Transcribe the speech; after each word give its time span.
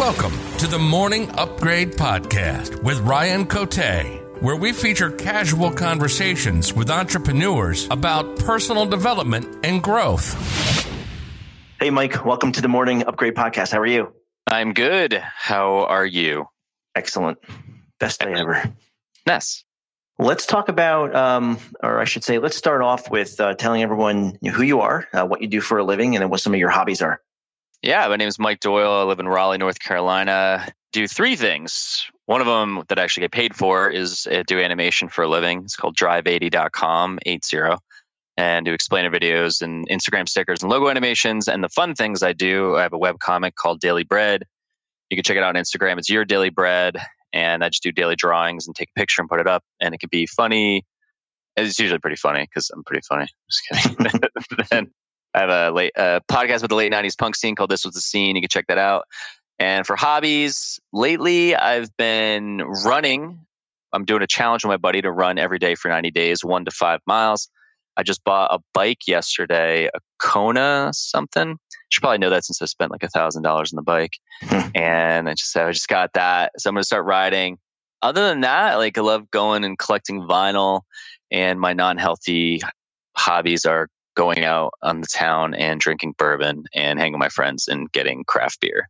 Welcome 0.00 0.32
to 0.56 0.66
the 0.66 0.78
Morning 0.78 1.30
Upgrade 1.32 1.92
Podcast 1.92 2.82
with 2.82 3.00
Ryan 3.00 3.44
Cote, 3.44 3.76
where 4.40 4.56
we 4.56 4.72
feature 4.72 5.10
casual 5.10 5.70
conversations 5.70 6.72
with 6.72 6.88
entrepreneurs 6.88 7.86
about 7.90 8.38
personal 8.38 8.86
development 8.86 9.58
and 9.62 9.82
growth. 9.82 10.32
Hey, 11.78 11.90
Mike, 11.90 12.24
welcome 12.24 12.50
to 12.52 12.62
the 12.62 12.66
Morning 12.66 13.04
Upgrade 13.04 13.34
Podcast. 13.34 13.72
How 13.72 13.80
are 13.80 13.86
you? 13.86 14.10
I'm 14.50 14.72
good. 14.72 15.12
How 15.12 15.84
are 15.84 16.06
you? 16.06 16.48
Excellent. 16.94 17.36
Best 17.98 18.20
day 18.20 18.32
ever. 18.32 18.72
Ness. 19.26 19.64
Let's 20.18 20.46
talk 20.46 20.70
about, 20.70 21.14
um, 21.14 21.58
or 21.82 22.00
I 22.00 22.04
should 22.04 22.24
say, 22.24 22.38
let's 22.38 22.56
start 22.56 22.80
off 22.80 23.10
with 23.10 23.38
uh, 23.38 23.52
telling 23.52 23.82
everyone 23.82 24.38
who 24.50 24.62
you 24.62 24.80
are, 24.80 25.06
uh, 25.12 25.26
what 25.26 25.42
you 25.42 25.46
do 25.46 25.60
for 25.60 25.76
a 25.76 25.84
living, 25.84 26.16
and 26.16 26.22
then 26.22 26.30
what 26.30 26.40
some 26.40 26.54
of 26.54 26.58
your 26.58 26.70
hobbies 26.70 27.02
are. 27.02 27.20
Yeah, 27.82 28.06
my 28.08 28.16
name 28.16 28.28
is 28.28 28.38
Mike 28.38 28.60
Doyle. 28.60 28.92
I 28.92 29.02
live 29.04 29.20
in 29.20 29.28
Raleigh, 29.28 29.56
North 29.56 29.80
Carolina. 29.80 30.68
Do 30.92 31.08
three 31.08 31.34
things. 31.34 32.04
One 32.26 32.42
of 32.42 32.46
them 32.46 32.84
that 32.88 32.98
I 32.98 33.02
actually 33.02 33.22
get 33.22 33.32
paid 33.32 33.56
for 33.56 33.88
is 33.88 34.26
uh, 34.30 34.42
do 34.46 34.60
animation 34.60 35.08
for 35.08 35.22
a 35.22 35.28
living. 35.28 35.62
It's 35.64 35.76
called 35.76 35.96
drive80.com, 35.96 37.20
80, 37.24 37.58
and 38.36 38.66
do 38.66 38.74
explainer 38.74 39.10
videos 39.10 39.62
and 39.62 39.88
Instagram 39.88 40.28
stickers 40.28 40.62
and 40.62 40.70
logo 40.70 40.90
animations. 40.90 41.48
And 41.48 41.64
the 41.64 41.70
fun 41.70 41.94
things 41.94 42.22
I 42.22 42.34
do, 42.34 42.76
I 42.76 42.82
have 42.82 42.92
a 42.92 42.98
web 42.98 43.18
comic 43.18 43.54
called 43.54 43.80
Daily 43.80 44.04
Bread. 44.04 44.44
You 45.08 45.16
can 45.16 45.24
check 45.24 45.38
it 45.38 45.42
out 45.42 45.56
on 45.56 45.62
Instagram. 45.62 45.96
It's 45.96 46.10
Your 46.10 46.26
Daily 46.26 46.50
Bread. 46.50 46.98
And 47.32 47.64
I 47.64 47.70
just 47.70 47.82
do 47.82 47.92
daily 47.92 48.16
drawings 48.16 48.66
and 48.66 48.76
take 48.76 48.90
a 48.94 48.98
picture 48.98 49.22
and 49.22 49.28
put 49.28 49.40
it 49.40 49.46
up. 49.46 49.64
And 49.80 49.94
it 49.94 49.98
could 49.98 50.10
be 50.10 50.26
funny. 50.26 50.84
It's 51.56 51.78
usually 51.78 51.98
pretty 51.98 52.16
funny 52.16 52.42
because 52.42 52.70
I'm 52.70 52.84
pretty 52.84 53.02
funny. 53.08 53.26
Just 53.50 53.88
kidding. 53.88 54.20
then 54.70 54.90
I 55.34 55.40
have 55.40 55.50
a 55.50 55.70
late 55.70 55.92
uh, 55.96 56.20
podcast 56.30 56.62
with 56.62 56.70
the 56.70 56.76
late 56.76 56.92
'90s 56.92 57.16
punk 57.16 57.36
scene 57.36 57.54
called 57.54 57.70
"This 57.70 57.84
Was 57.84 57.94
the 57.94 58.00
Scene." 58.00 58.36
You 58.36 58.42
can 58.42 58.48
check 58.48 58.66
that 58.68 58.78
out. 58.78 59.04
And 59.58 59.86
for 59.86 59.94
hobbies, 59.94 60.80
lately 60.92 61.54
I've 61.54 61.94
been 61.96 62.62
running. 62.84 63.46
I'm 63.92 64.04
doing 64.04 64.22
a 64.22 64.26
challenge 64.26 64.64
with 64.64 64.70
my 64.70 64.76
buddy 64.76 65.02
to 65.02 65.10
run 65.10 65.38
every 65.38 65.58
day 65.58 65.74
for 65.74 65.88
90 65.88 66.10
days, 66.12 66.44
one 66.44 66.64
to 66.64 66.70
five 66.70 67.00
miles. 67.06 67.48
I 67.96 68.02
just 68.02 68.24
bought 68.24 68.54
a 68.54 68.60
bike 68.72 69.06
yesterday, 69.06 69.86
a 69.86 69.98
Kona 70.18 70.90
something. 70.94 71.58
Should 71.90 72.00
probably 72.00 72.18
know 72.18 72.30
that 72.30 72.44
since 72.44 72.62
I 72.62 72.66
spent 72.66 72.92
like 72.92 73.02
a 73.02 73.08
thousand 73.08 73.42
dollars 73.42 73.72
on 73.72 73.76
the 73.76 73.82
bike, 73.82 74.16
and 74.74 75.28
I 75.28 75.34
just 75.34 75.54
I 75.56 75.70
just 75.70 75.88
got 75.88 76.12
that. 76.14 76.52
So 76.56 76.70
I'm 76.70 76.74
gonna 76.74 76.84
start 76.84 77.04
riding. 77.04 77.58
Other 78.02 78.26
than 78.26 78.40
that, 78.40 78.76
like 78.76 78.96
I 78.96 79.02
love 79.02 79.30
going 79.30 79.64
and 79.64 79.78
collecting 79.78 80.22
vinyl, 80.22 80.82
and 81.30 81.60
my 81.60 81.74
non-healthy 81.74 82.62
hobbies 83.16 83.66
are 83.66 83.88
going 84.16 84.44
out 84.44 84.72
on 84.82 85.00
the 85.00 85.06
town 85.06 85.54
and 85.54 85.80
drinking 85.80 86.14
bourbon 86.18 86.64
and 86.74 86.98
hanging 86.98 87.14
with 87.14 87.20
my 87.20 87.28
friends 87.28 87.68
and 87.68 87.90
getting 87.92 88.24
craft 88.24 88.60
beer. 88.60 88.88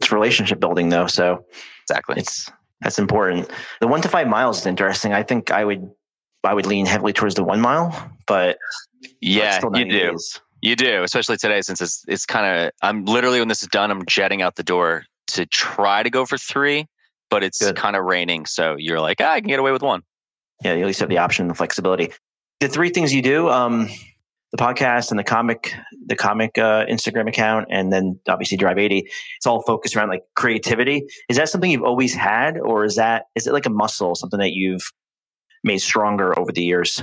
It's 0.00 0.12
relationship 0.12 0.60
building 0.60 0.88
though, 0.88 1.06
so 1.06 1.44
Exactly. 1.88 2.16
it's 2.18 2.50
that's 2.80 2.98
important. 2.98 3.50
The 3.80 3.88
one 3.88 4.00
to 4.02 4.08
five 4.08 4.28
miles 4.28 4.60
is 4.60 4.66
interesting. 4.66 5.12
I 5.12 5.22
think 5.22 5.50
I 5.50 5.64
would 5.64 5.90
I 6.44 6.54
would 6.54 6.66
lean 6.66 6.86
heavily 6.86 7.12
towards 7.12 7.34
the 7.34 7.44
one 7.44 7.60
mile, 7.60 8.10
but 8.26 8.58
yeah, 9.20 9.60
you 9.74 9.84
do. 9.84 10.10
days. 10.10 10.40
You 10.62 10.76
do, 10.76 11.02
especially 11.02 11.36
today 11.36 11.60
since 11.62 11.80
it's 11.80 12.04
it's 12.08 12.26
kind 12.26 12.46
of 12.46 12.72
I'm 12.82 13.04
literally 13.04 13.38
when 13.38 13.48
this 13.48 13.62
is 13.62 13.68
done, 13.68 13.90
I'm 13.90 14.04
jetting 14.06 14.40
out 14.42 14.56
the 14.56 14.62
door 14.62 15.04
to 15.28 15.46
try 15.46 16.02
to 16.02 16.10
go 16.10 16.24
for 16.26 16.38
three, 16.38 16.86
but 17.28 17.42
it's 17.42 17.70
kind 17.72 17.96
of 17.96 18.04
raining, 18.04 18.46
so 18.46 18.76
you're 18.78 19.00
like, 19.00 19.18
ah, 19.20 19.32
I 19.32 19.40
can 19.40 19.48
get 19.48 19.58
away 19.58 19.72
with 19.72 19.82
one. 19.82 20.02
Yeah, 20.62 20.74
you 20.74 20.82
at 20.82 20.86
least 20.86 21.00
have 21.00 21.08
the 21.08 21.18
option 21.18 21.44
and 21.44 21.50
the 21.50 21.54
flexibility. 21.54 22.12
The 22.60 22.68
three 22.68 22.90
things 22.90 23.14
you 23.14 23.22
do, 23.22 23.48
um, 23.48 23.88
the 24.52 24.58
podcast 24.58 25.10
and 25.10 25.18
the 25.18 25.24
comic, 25.24 25.74
the 26.06 26.16
comic 26.16 26.58
uh, 26.58 26.84
Instagram 26.86 27.28
account, 27.28 27.68
and 27.70 27.92
then 27.92 28.18
obviously 28.28 28.56
Drive 28.56 28.78
80. 28.78 29.04
It's 29.36 29.46
all 29.46 29.62
focused 29.62 29.94
around 29.94 30.08
like 30.08 30.22
creativity. 30.34 31.04
Is 31.28 31.36
that 31.36 31.48
something 31.48 31.70
you've 31.70 31.82
always 31.82 32.14
had, 32.14 32.58
or 32.58 32.84
is 32.84 32.96
that 32.96 33.26
is 33.34 33.46
it 33.46 33.52
like 33.52 33.66
a 33.66 33.70
muscle, 33.70 34.14
something 34.14 34.40
that 34.40 34.52
you've 34.52 34.82
made 35.62 35.78
stronger 35.78 36.36
over 36.38 36.50
the 36.52 36.64
years? 36.64 37.02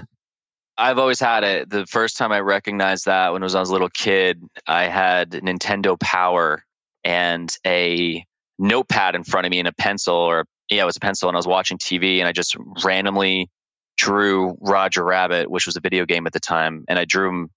I've 0.77 0.99
always 0.99 1.19
had 1.19 1.43
it. 1.43 1.69
The 1.69 1.85
first 1.87 2.17
time 2.17 2.31
I 2.31 2.39
recognized 2.41 3.05
that 3.05 3.33
when 3.33 3.41
I 3.41 3.45
was, 3.45 3.55
I 3.55 3.59
was 3.59 3.69
a 3.69 3.73
little 3.73 3.89
kid, 3.89 4.43
I 4.67 4.83
had 4.83 5.31
Nintendo 5.31 5.99
Power 5.99 6.63
and 7.03 7.51
a 7.65 8.23
notepad 8.59 9.15
in 9.15 9.23
front 9.23 9.47
of 9.47 9.51
me 9.51 9.59
and 9.59 9.67
a 9.67 9.73
pencil, 9.73 10.15
or 10.15 10.45
yeah, 10.69 10.83
it 10.83 10.85
was 10.85 10.97
a 10.97 10.99
pencil, 10.99 11.29
and 11.29 11.35
I 11.35 11.39
was 11.39 11.47
watching 11.47 11.77
TV, 11.77 12.19
and 12.19 12.27
I 12.27 12.31
just 12.31 12.55
randomly 12.83 13.49
drew 13.97 14.57
Roger 14.61 15.03
Rabbit, 15.03 15.49
which 15.49 15.65
was 15.65 15.75
a 15.75 15.81
video 15.81 16.05
game 16.05 16.27
at 16.27 16.33
the 16.33 16.39
time, 16.39 16.85
and 16.87 16.99
I 16.99 17.05
drew 17.05 17.29
him 17.29 17.49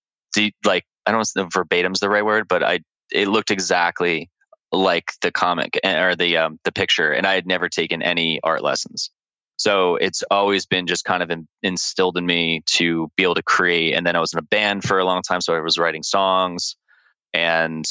like 0.65 0.85
I 1.07 1.13
don't 1.13 1.27
know 1.37 1.45
if 1.45 1.53
verbatim's 1.53 2.01
the 2.01 2.09
right 2.09 2.25
word, 2.25 2.49
but 2.49 2.63
I 2.63 2.81
it 3.13 3.29
looked 3.29 3.51
exactly 3.51 4.31
like 4.73 5.13
the 5.23 5.33
comic 5.33 5.79
eh, 5.83 6.01
or 6.01 6.15
the 6.17 6.37
um, 6.37 6.59
the 6.65 6.73
picture, 6.73 7.13
and 7.13 7.27
I 7.27 7.35
had 7.35 7.47
never 7.47 7.69
taken 7.69 8.03
any 8.03 8.41
art 8.43 8.63
lessons. 8.63 9.11
So 9.57 9.97
it's 9.97 10.23
always 10.31 10.65
been 10.65 10.87
just 10.87 11.05
kind 11.05 11.23
of 11.23 11.31
in, 11.31 11.47
instilled 11.63 12.17
in 12.17 12.25
me 12.25 12.63
to 12.67 13.11
be 13.17 13.25
able 13.25 13.35
to 13.35 13.43
create. 13.43 13.95
And 13.95 14.07
then 14.07 14.17
I 14.17 14.21
was 14.21 14.33
in 14.33 14.39
a 14.39 14.43
band 14.43 14.85
for 14.85 14.99
a 14.99 15.05
long 15.05 15.21
time, 15.21 15.43
so 15.43 15.55
I 15.55 15.61
was 15.61 15.79
writing 15.79 16.03
songs, 16.03 16.77
and 17.35 17.85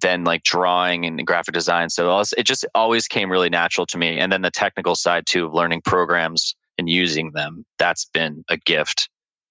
then 0.00 0.24
like 0.24 0.42
drawing 0.44 1.04
and 1.04 1.24
graphic 1.26 1.54
design. 1.54 1.90
So 1.90 2.22
it 2.36 2.44
just 2.44 2.66
always 2.74 3.06
came 3.06 3.30
really 3.30 3.50
natural 3.50 3.86
to 3.86 3.98
me. 3.98 4.18
And 4.18 4.32
then 4.32 4.42
the 4.42 4.50
technical 4.50 4.94
side 4.94 5.24
too 5.26 5.46
of 5.46 5.54
learning 5.54 5.82
programs 5.82 6.54
and 6.78 6.88
using 6.88 7.32
them. 7.32 7.64
That's 7.78 8.04
been 8.06 8.44
a 8.48 8.56
gift 8.56 9.08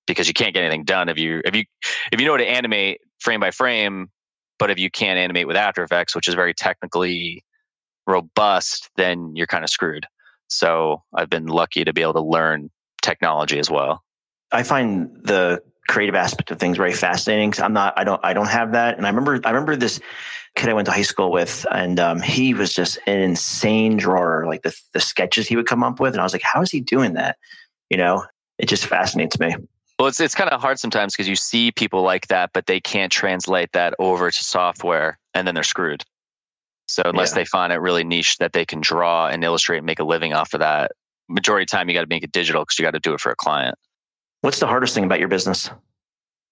because 0.07 0.27
you 0.27 0.33
can't 0.33 0.53
get 0.53 0.63
anything 0.63 0.83
done 0.83 1.09
if 1.09 1.17
you 1.17 1.41
if 1.45 1.55
you 1.55 1.63
if 2.11 2.19
you 2.19 2.25
know 2.25 2.33
how 2.33 2.37
to 2.37 2.47
animate 2.47 2.99
frame 3.19 3.39
by 3.39 3.51
frame, 3.51 4.09
but 4.59 4.69
if 4.69 4.77
you 4.77 4.89
can't 4.91 5.17
animate 5.17 5.47
with 5.47 5.55
After 5.55 5.83
Effects, 5.83 6.15
which 6.15 6.27
is 6.27 6.35
very 6.35 6.53
technically 6.53 7.43
robust, 8.05 8.89
then 8.97 9.35
you're 9.35 9.47
kind 9.47 9.63
of 9.63 9.69
screwed. 9.69 10.05
So 10.47 11.01
I've 11.15 11.29
been 11.29 11.45
lucky 11.47 11.83
to 11.85 11.93
be 11.93 12.01
able 12.01 12.13
to 12.13 12.21
learn 12.21 12.69
technology 13.01 13.59
as 13.59 13.71
well. 13.71 14.03
I 14.51 14.63
find 14.63 15.09
the 15.23 15.61
creative 15.87 16.15
aspect 16.15 16.51
of 16.51 16.59
things 16.59 16.77
very 16.77 16.93
fascinating. 16.93 17.51
'cause 17.51 17.61
I'm 17.61 17.73
not, 17.73 17.93
I 17.97 18.03
don't, 18.03 18.19
I 18.23 18.33
don't 18.33 18.47
have 18.47 18.73
that. 18.73 18.97
And 18.97 19.05
I 19.05 19.09
remember, 19.09 19.39
I 19.43 19.49
remember 19.49 19.75
this 19.75 19.99
kid 20.55 20.69
I 20.69 20.73
went 20.73 20.85
to 20.85 20.91
high 20.91 21.01
school 21.01 21.31
with, 21.31 21.65
and 21.71 21.99
um, 21.99 22.21
he 22.21 22.53
was 22.53 22.73
just 22.73 22.99
an 23.07 23.19
insane 23.19 23.97
drawer. 23.97 24.45
Like 24.47 24.63
the 24.63 24.75
the 24.93 24.99
sketches 24.99 25.47
he 25.47 25.55
would 25.55 25.67
come 25.67 25.83
up 25.83 25.99
with, 25.99 26.13
and 26.13 26.21
I 26.21 26.23
was 26.23 26.33
like, 26.33 26.43
how 26.43 26.61
is 26.61 26.71
he 26.71 26.81
doing 26.81 27.13
that? 27.13 27.37
You 27.89 27.97
know, 27.97 28.25
it 28.57 28.67
just 28.67 28.85
fascinates 28.85 29.39
me. 29.39 29.55
Well, 29.99 30.07
it's 30.07 30.19
it's 30.19 30.35
kind 30.35 30.49
of 30.49 30.61
hard 30.61 30.79
sometimes 30.79 31.13
because 31.13 31.27
you 31.27 31.35
see 31.35 31.71
people 31.71 32.01
like 32.01 32.27
that, 32.27 32.51
but 32.53 32.65
they 32.65 32.79
can't 32.79 33.11
translate 33.11 33.71
that 33.73 33.93
over 33.99 34.31
to 34.31 34.43
software, 34.43 35.19
and 35.33 35.47
then 35.47 35.55
they're 35.55 35.63
screwed. 35.63 36.03
So 36.87 37.03
unless 37.05 37.31
Yeah. 37.31 37.35
they 37.35 37.45
find 37.45 37.71
it 37.71 37.77
really 37.77 38.03
niche 38.03 38.37
that 38.37 38.53
they 38.53 38.65
can 38.65 38.81
draw 38.81 39.27
and 39.27 39.43
illustrate 39.43 39.77
and 39.77 39.85
make 39.85 39.99
a 39.99 40.03
living 40.03 40.33
off 40.33 40.53
of 40.53 40.59
that, 40.59 40.91
majority 41.29 41.63
of 41.63 41.69
time 41.69 41.87
you 41.87 41.93
got 41.95 42.01
to 42.01 42.07
make 42.07 42.23
it 42.23 42.31
digital 42.31 42.63
because 42.63 42.77
you 42.77 42.83
got 42.83 42.91
to 42.91 42.99
do 42.99 43.13
it 43.13 43.21
for 43.21 43.31
a 43.31 43.35
client. 43.35 43.75
What's 44.41 44.59
the 44.59 44.67
hardest 44.67 44.93
thing 44.93 45.05
about 45.05 45.19
your 45.19 45.29
business? 45.29 45.69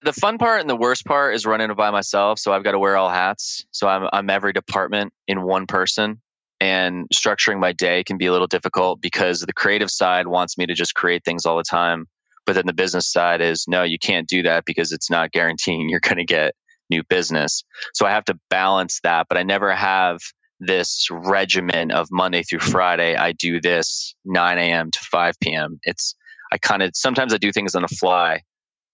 The 0.03 0.13
fun 0.13 0.39
part 0.39 0.61
and 0.61 0.69
the 0.69 0.75
worst 0.75 1.05
part 1.05 1.35
is 1.35 1.45
running 1.45 1.69
it 1.69 1.77
by 1.77 1.91
myself. 1.91 2.39
So 2.39 2.53
I've 2.53 2.63
got 2.63 2.71
to 2.71 2.79
wear 2.79 2.97
all 2.97 3.09
hats. 3.09 3.65
So 3.71 3.87
I'm 3.87 4.09
I'm 4.11 4.29
every 4.29 4.51
department 4.51 5.13
in 5.27 5.43
one 5.43 5.67
person. 5.67 6.21
And 6.59 7.07
structuring 7.13 7.59
my 7.59 7.71
day 7.71 8.03
can 8.03 8.17
be 8.17 8.27
a 8.27 8.31
little 8.31 8.47
difficult 8.47 9.01
because 9.01 9.41
the 9.41 9.53
creative 9.53 9.89
side 9.89 10.27
wants 10.27 10.57
me 10.57 10.67
to 10.67 10.75
just 10.75 10.93
create 10.93 11.23
things 11.23 11.45
all 11.45 11.57
the 11.57 11.63
time. 11.63 12.07
But 12.45 12.53
then 12.53 12.65
the 12.67 12.73
business 12.73 13.11
side 13.11 13.41
is 13.41 13.65
no, 13.67 13.83
you 13.83 13.97
can't 13.99 14.27
do 14.27 14.43
that 14.43 14.65
because 14.65 14.91
it's 14.91 15.09
not 15.09 15.31
guaranteeing 15.31 15.89
you're 15.89 15.99
going 15.99 16.17
to 16.17 16.25
get 16.25 16.55
new 16.89 17.03
business. 17.03 17.63
So 17.93 18.05
I 18.05 18.11
have 18.11 18.25
to 18.25 18.39
balance 18.49 18.99
that. 19.03 19.27
But 19.29 19.37
I 19.37 19.43
never 19.43 19.73
have 19.73 20.19
this 20.59 21.07
regimen 21.11 21.91
of 21.91 22.07
Monday 22.11 22.43
through 22.43 22.59
Friday. 22.59 23.15
I 23.15 23.31
do 23.31 23.59
this 23.59 24.15
9 24.25 24.57
a.m. 24.57 24.91
to 24.91 24.99
5 24.99 25.39
p.m. 25.41 25.79
It's, 25.83 26.15
I 26.51 26.57
kind 26.57 26.83
of, 26.83 26.91
sometimes 26.93 27.33
I 27.33 27.37
do 27.37 27.51
things 27.51 27.73
on 27.73 27.81
the 27.81 27.87
fly 27.87 28.41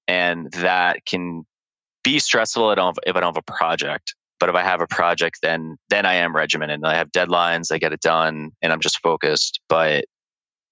and 0.07 0.51
that 0.53 1.05
can 1.05 1.43
be 2.03 2.19
stressful 2.19 2.71
if 2.71 2.77
I 2.77 2.81
don't 2.81 2.97
if 3.05 3.15
I 3.15 3.19
don't 3.19 3.35
have 3.35 3.43
a 3.47 3.51
project. 3.51 4.13
But 4.39 4.49
if 4.49 4.55
I 4.55 4.61
have 4.61 4.81
a 4.81 4.87
project, 4.87 5.39
then 5.41 5.77
then 5.89 6.05
I 6.05 6.13
am 6.15 6.35
regimented. 6.35 6.75
And 6.75 6.85
I 6.87 6.95
have 6.95 7.11
deadlines. 7.11 7.71
I 7.71 7.79
get 7.79 7.91
it 7.93 8.01
done, 8.01 8.51
and 8.61 8.71
I'm 8.71 8.79
just 8.79 8.99
focused. 9.01 9.59
But 9.67 10.05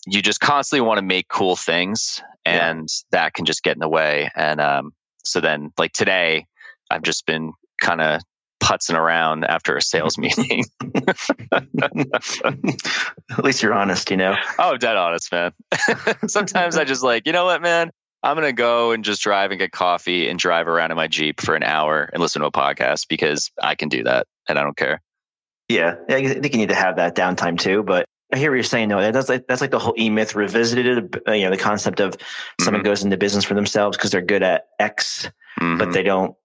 you 0.08 0.22
just 0.22 0.40
constantly 0.40 0.86
want 0.86 1.00
to 1.00 1.02
make 1.06 1.28
cool 1.30 1.56
things, 1.56 2.22
Yeah. 2.46 2.70
and 2.70 2.88
that 3.12 3.34
can 3.34 3.44
just 3.46 3.64
get 3.64 3.76
in 3.76 3.80
the 3.80 3.90
way. 3.90 4.30
And 4.36 4.62
um, 4.62 4.92
so 5.24 5.42
then, 5.42 5.72
like 5.80 5.94
today, 5.94 6.46
I've 6.92 7.02
just 7.02 7.26
been 7.26 7.54
kind 7.81 8.02
of 8.02 8.22
putzing 8.64 8.96
around 8.96 9.46
after 9.46 9.76
a 9.76 9.81
sales 9.92 10.16
meeting. 10.20 10.64
At 11.52 13.44
least 13.44 13.64
you're 13.64 13.74
honest, 13.74 14.10
you 14.12 14.18
know. 14.18 14.36
oh, 14.60 14.78
dead 14.78 14.96
honest, 14.98 15.31
man. 15.31 15.52
Sometimes 16.28 16.78
I 16.78 16.84
just 16.84 17.04
like, 17.04 17.26
you 17.26 17.34
know 17.34 17.46
what, 17.46 17.62
man? 17.62 17.92
I'm 18.25 18.36
gonna 18.36 18.54
go 18.54 18.92
and 18.92 19.04
just 19.04 19.22
drive 19.22 19.51
and 19.51 19.60
get 19.60 19.72
coffee 19.72 20.27
and 20.30 20.39
drive 20.39 20.68
around 20.68 20.92
in 20.92 20.98
my 20.98 21.07
Jeep 21.07 21.39
for 21.42 21.56
an 21.56 21.63
hour 21.63 22.10
and 22.12 22.22
listen 22.22 22.42
to 22.42 22.48
a 22.48 22.51
podcast 22.51 23.07
because 23.07 23.51
I 23.62 23.75
can 23.75 23.88
do 23.88 24.04
that 24.04 24.25
and 24.50 24.57
I 24.57 24.63
don't 24.63 24.75
care. 24.75 25.01
Yeah, 25.69 25.95
I 26.10 26.27
think 26.27 26.54
you 26.54 26.60
need 26.60 26.69
to 26.69 26.75
have 26.75 26.95
that 26.98 27.16
downtime 27.16 27.60
too. 27.60 27.83
But 27.83 28.06
I 28.33 28.38
hear 28.38 28.50
what 28.51 28.56
you're 28.56 28.63
saying. 28.63 28.89
though. 28.89 29.12
that's 29.12 29.30
like 29.30 29.45
that's 29.48 29.62
like 29.62 29.69
the 29.72 29.80
whole 29.80 29.94
E 29.98 30.10
Myth 30.10 30.33
revisited. 30.36 31.22
uh, 31.27 31.33
You 31.33 31.45
know, 31.45 31.51
the 31.51 31.57
concept 31.57 32.00
of 32.00 32.16
someone 32.60 32.81
Mhm. 32.81 32.86
goes 32.86 33.04
into 33.04 33.16
business 33.18 33.45
for 33.45 33.54
themselves 33.54 33.95
because 33.95 34.10
they're 34.12 34.22
good 34.22 34.42
at 34.44 34.66
X, 34.80 35.30
but 35.60 35.63
Mhm. 35.89 35.94
they 35.94 36.04
don't 36.04 36.36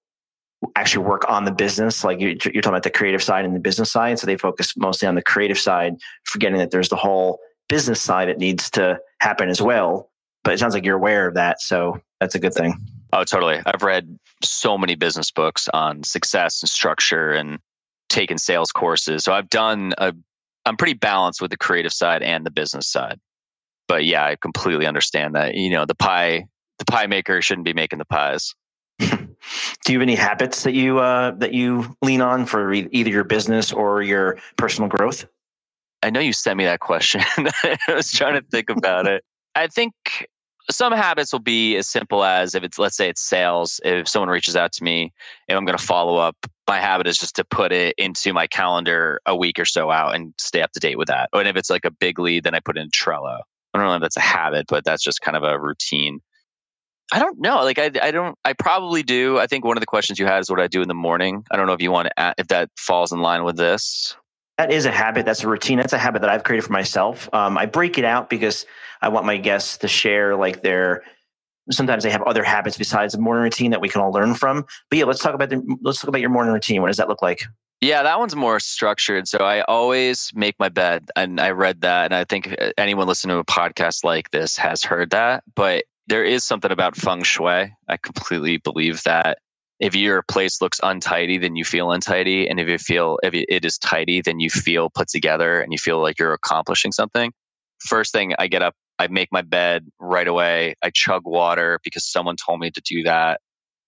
actually 0.77 1.07
work 1.07 1.25
on 1.31 1.45
the 1.47 1.53
business. 1.53 2.05
Like 2.05 2.21
you're, 2.21 2.31
you're 2.33 2.61
talking 2.63 2.69
about 2.69 2.83
the 2.83 2.91
creative 2.91 3.23
side 3.23 3.47
and 3.47 3.57
the 3.57 3.61
business 3.61 3.91
side. 3.91 4.19
So 4.19 4.27
they 4.27 4.37
focus 4.37 4.75
mostly 4.77 5.09
on 5.09 5.15
the 5.15 5.23
creative 5.23 5.59
side, 5.59 5.95
forgetting 6.25 6.59
that 6.59 6.71
there's 6.71 6.91
the 6.91 6.97
whole 6.97 7.41
business 7.71 8.01
side 8.03 8.29
that 8.29 8.37
needs 8.39 8.69
to 8.73 8.99
happen 9.21 9.49
as 9.49 9.63
well. 9.63 10.10
But 10.43 10.55
it 10.55 10.59
sounds 10.59 10.75
like 10.75 10.85
you're 10.85 10.97
aware 10.97 11.27
of 11.27 11.35
that. 11.35 11.61
So 11.61 12.01
that's 12.21 12.35
a 12.35 12.39
good 12.39 12.55
thing. 12.55 12.75
Oh, 13.13 13.25
totally. 13.25 13.61
I've 13.67 13.83
read 13.83 14.19
so 14.43 14.79
many 14.79 14.95
business 14.95 15.31
books 15.31 15.69
on 15.75 16.03
success 16.05 16.63
and 16.63 16.71
structure 16.71 17.33
and 17.33 17.59
taken 18.09 18.39
sales 18.39 18.73
courses. 18.73 19.25
So 19.25 19.33
I've 19.33 19.51
done 19.51 19.95
a, 19.99 20.15
I'm 20.65 20.77
pretty 20.77 20.95
balanced 20.95 21.41
with 21.43 21.51
the 21.51 21.57
creative 21.57 21.93
side 21.93 22.23
and 22.23 22.47
the 22.47 22.51
business 22.51 22.87
side. 22.87 23.19
But 23.89 24.05
yeah, 24.05 24.25
I 24.25 24.37
completely 24.37 24.87
understand 24.87 25.35
that, 25.35 25.55
you 25.55 25.71
know, 25.71 25.85
the 25.85 25.95
pie, 25.95 26.47
the 26.79 26.85
pie 26.85 27.07
maker 27.07 27.43
shouldn't 27.43 27.65
be 27.65 27.73
making 27.73 27.99
the 27.99 28.05
pies. 28.05 28.55
Do 28.99 29.93
you 29.93 29.99
have 29.99 30.03
any 30.03 30.15
habits 30.15 30.63
that 30.65 30.75
you 30.75 30.99
uh, 30.99 31.33
that 31.39 31.55
you 31.55 31.97
lean 32.03 32.21
on 32.21 32.45
for 32.45 32.73
either 32.73 33.11
your 33.11 33.25
business 33.25 33.73
or 33.73 34.03
your 34.03 34.39
personal 34.57 34.89
growth? 34.89 35.27
I 36.03 36.11
know 36.11 36.21
you 36.21 36.33
sent 36.33 36.57
me 36.57 36.65
that 36.65 36.81
question. 36.81 37.23
I 37.37 37.79
was 37.89 38.13
trying 38.13 38.35
to 38.35 38.47
think 38.51 38.71
about 38.71 39.07
it. 39.07 39.25
I 39.55 39.67
think 39.67 39.95
some 40.71 40.93
habits 40.93 41.33
will 41.33 41.41
be 41.41 41.77
as 41.77 41.89
simple 41.89 42.25
as 42.25 42.55
if 42.55 42.63
it's 42.63 42.79
let's 42.79 42.97
say 42.97 43.09
it's 43.09 43.21
sales 43.21 43.81
if 43.85 44.09
someone 44.09 44.29
reaches 44.29 44.57
out 44.57 44.73
to 44.73 44.85
me 44.85 45.13
if 45.49 45.57
i'm 45.57 45.65
going 45.65 45.77
to 45.77 45.85
follow 45.85 46.17
up 46.17 46.37
my 46.69 46.79
habit 46.79 47.09
is 47.09 47.19
just 47.19 47.35
to 47.35 47.45
put 47.45 47.73
it 47.73 47.95
into 47.99 48.33
my 48.33 48.47
calendar 48.47 49.21
a 49.27 49.35
week 49.35 49.59
or 49.59 49.65
so 49.65 49.91
out 49.91 50.15
and 50.15 50.33
stay 50.39 50.63
up 50.63 50.71
to 50.71 50.79
date 50.79 50.97
with 50.97 51.09
that. 51.09 51.29
And 51.33 51.49
if 51.49 51.57
it's 51.57 51.69
like 51.69 51.85
a 51.85 51.91
big 51.91 52.19
lead 52.21 52.45
then 52.45 52.55
i 52.55 52.61
put 52.61 52.79
it 52.79 52.81
in 52.81 52.91
trello. 52.91 53.41
I 53.75 53.79
don't 53.79 53.89
know 53.89 53.95
if 53.97 54.01
that's 54.01 54.17
a 54.17 54.21
habit 54.21 54.67
but 54.69 54.85
that's 54.85 55.03
just 55.03 55.21
kind 55.21 55.37
of 55.37 55.43
a 55.43 55.59
routine. 55.59 56.21
I 57.13 57.19
don't 57.19 57.41
know 57.41 57.65
like 57.65 57.81
i, 57.81 57.91
I 58.01 58.13
don't 58.13 58.39
i 58.45 58.53
probably 58.53 59.03
do. 59.03 59.39
I 59.39 59.49
think 59.49 59.65
one 59.65 59.77
of 59.77 59.81
the 59.81 59.87
questions 59.87 60.21
you 60.21 60.27
had 60.27 60.39
is 60.39 60.49
what 60.49 60.61
i 60.61 60.69
do 60.69 60.81
in 60.83 60.89
the 60.89 60.95
morning. 60.95 61.45
I 61.51 61.57
don't 61.57 61.67
know 61.67 61.73
if 61.73 61.83
you 61.83 61.91
want 61.91 62.09
to 62.17 62.35
if 62.39 62.47
that 62.49 62.71
falls 62.77 63.11
in 63.11 63.21
line 63.21 63.43
with 63.43 63.57
this 63.57 64.15
that 64.61 64.71
is 64.71 64.85
a 64.85 64.93
habit. 64.93 65.25
That's 65.25 65.43
a 65.43 65.49
routine. 65.49 65.79
That's 65.79 65.95
a 65.95 65.99
habit 65.99 66.21
that 66.21 66.29
I've 66.29 66.45
created 66.45 66.67
for 66.67 66.73
myself. 66.73 67.33
Um, 67.33 67.57
I 67.57 67.65
break 67.65 67.97
it 67.97 68.05
out 68.05 68.29
because 68.29 68.67
I 69.01 69.09
want 69.09 69.25
my 69.25 69.39
guests 69.39 69.79
to 69.79 69.89
share 69.89 70.37
like 70.37 70.61
their. 70.61 71.03
Sometimes 71.71 72.05
they 72.05 72.11
have 72.11 72.21
other 72.25 72.45
habits 72.45 72.77
besides 72.77 73.15
the 73.15 73.21
morning 73.21 73.43
routine 73.43 73.71
that 73.71 73.81
we 73.81 73.89
can 73.89 74.03
all 74.03 74.13
learn 74.13 74.35
from. 74.35 74.67
But 74.91 74.99
yeah, 74.99 75.07
let's 75.07 75.21
talk 75.21 75.35
about 75.35 75.49
the, 75.49 75.63
let's 75.81 75.99
talk 75.99 76.09
about 76.09 76.21
your 76.21 76.29
morning 76.29 76.53
routine. 76.53 76.83
What 76.83 76.89
does 76.89 76.99
that 76.99 77.09
look 77.09 77.23
like? 77.23 77.45
Yeah, 77.81 78.03
that 78.03 78.19
one's 78.19 78.37
more 78.37 78.61
structured. 78.61 79.27
So 79.29 79.39
I 79.39 79.63
always 79.63 80.31
make 80.35 80.57
my 80.59 80.69
bed, 80.69 81.09
and 81.17 81.41
I 81.41 81.53
read 81.53 81.81
that, 81.81 82.05
and 82.05 82.15
I 82.15 82.25
think 82.25 82.55
anyone 82.77 83.07
listening 83.07 83.37
to 83.37 83.41
a 83.41 83.45
podcast 83.45 84.05
like 84.05 84.31
this 84.31 84.59
has 84.59 84.85
heard 84.85 85.09
that. 85.11 85.43
But 85.55 85.85
there 86.07 86.25
is 86.25 86.45
something 86.45 86.71
about 86.71 86.97
feng 86.97 87.23
shui. 87.23 87.73
I 87.89 87.97
completely 87.97 88.59
believe 88.59 89.05
that 89.05 89.39
if 89.81 89.97
your 89.97 90.23
place 90.23 90.61
looks 90.61 90.79
untidy, 90.83 91.39
then 91.39 91.57
you 91.57 91.65
feel 91.65 91.91
untidy. 91.91 92.47
And 92.49 92.61
if 92.61 92.69
you 92.69 92.77
feel 92.79 93.19
if 93.23 93.33
it 93.33 93.65
is 93.65 93.79
tidy, 93.79 94.21
then 94.21 94.39
you 94.39 94.51
feel 94.51 94.91
put 94.91 95.09
together 95.09 95.61
and 95.61 95.73
you 95.73 95.79
feel 95.79 96.01
like 96.03 96.19
you're 96.19 96.35
accomplishing 96.35 96.93
something. 96.93 97.33
First 97.81 98.13
thing 98.13 98.35
I 98.39 98.47
get 98.47 98.63
up, 98.63 98.75
I 98.99 99.09
make 99.09 99.31
my 99.33 99.41
bed 99.41 99.87
right 99.99 100.29
away. 100.29 100.75
I 100.83 100.91
chug 100.93 101.23
water 101.25 101.81
because 101.83 102.07
someone 102.07 102.37
told 102.37 102.61
me 102.61 102.71
to 102.71 102.83
do 102.85 103.03
that. 103.05 103.41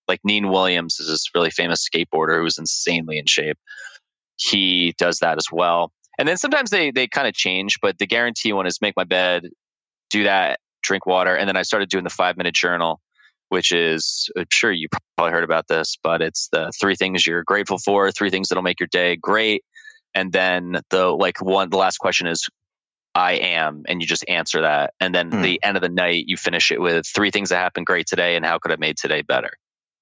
Like 0.08 0.20
Neen 0.24 0.48
Williams 0.48 0.98
is 0.98 1.08
this 1.08 1.26
really 1.34 1.50
famous 1.50 1.86
skateboarder 1.86 2.40
who's 2.40 2.58
insanely 2.58 3.18
in 3.18 3.26
shape. 3.26 3.58
He 4.36 4.94
does 4.98 5.18
that 5.18 5.36
as 5.36 5.46
well. 5.52 5.92
And 6.18 6.26
then 6.26 6.38
sometimes 6.38 6.70
they 6.70 6.90
they 6.90 7.06
kind 7.06 7.28
of 7.28 7.34
change, 7.34 7.78
but 7.82 7.98
the 7.98 8.06
guarantee 8.06 8.54
one 8.54 8.66
is 8.66 8.80
make 8.80 8.96
my 8.96 9.04
bed, 9.04 9.48
do 10.08 10.24
that, 10.24 10.58
drink 10.82 11.04
water, 11.04 11.36
and 11.36 11.48
then 11.48 11.56
I 11.56 11.62
started 11.62 11.90
doing 11.90 12.04
the 12.04 12.10
five 12.10 12.38
minute 12.38 12.54
journal 12.54 13.00
which 13.52 13.70
is 13.70 14.30
I'm 14.34 14.46
sure 14.50 14.72
you 14.72 14.88
probably 15.18 15.32
heard 15.32 15.44
about 15.44 15.68
this, 15.68 15.98
but 16.02 16.22
it's 16.22 16.48
the 16.52 16.72
three 16.80 16.96
things 16.96 17.26
you're 17.26 17.44
grateful 17.44 17.76
for, 17.76 18.10
three 18.10 18.30
things 18.30 18.48
that'll 18.48 18.62
make 18.62 18.80
your 18.80 18.86
day 18.86 19.14
great. 19.14 19.62
And 20.14 20.32
then 20.32 20.80
the 20.88 21.08
like 21.08 21.42
one 21.42 21.68
the 21.68 21.76
last 21.76 21.98
question 21.98 22.26
is 22.26 22.48
I 23.14 23.32
am, 23.32 23.82
and 23.86 24.00
you 24.00 24.08
just 24.08 24.24
answer 24.26 24.62
that. 24.62 24.94
And 25.00 25.14
then 25.14 25.30
mm. 25.30 25.42
the 25.42 25.60
end 25.62 25.76
of 25.76 25.82
the 25.82 25.90
night 25.90 26.24
you 26.28 26.38
finish 26.38 26.72
it 26.72 26.80
with 26.80 27.06
three 27.06 27.30
things 27.30 27.50
that 27.50 27.56
happened 27.56 27.84
great 27.84 28.06
today 28.06 28.36
and 28.36 28.46
how 28.46 28.58
could 28.58 28.72
I 28.72 28.76
made 28.76 28.96
today 28.96 29.20
better. 29.20 29.50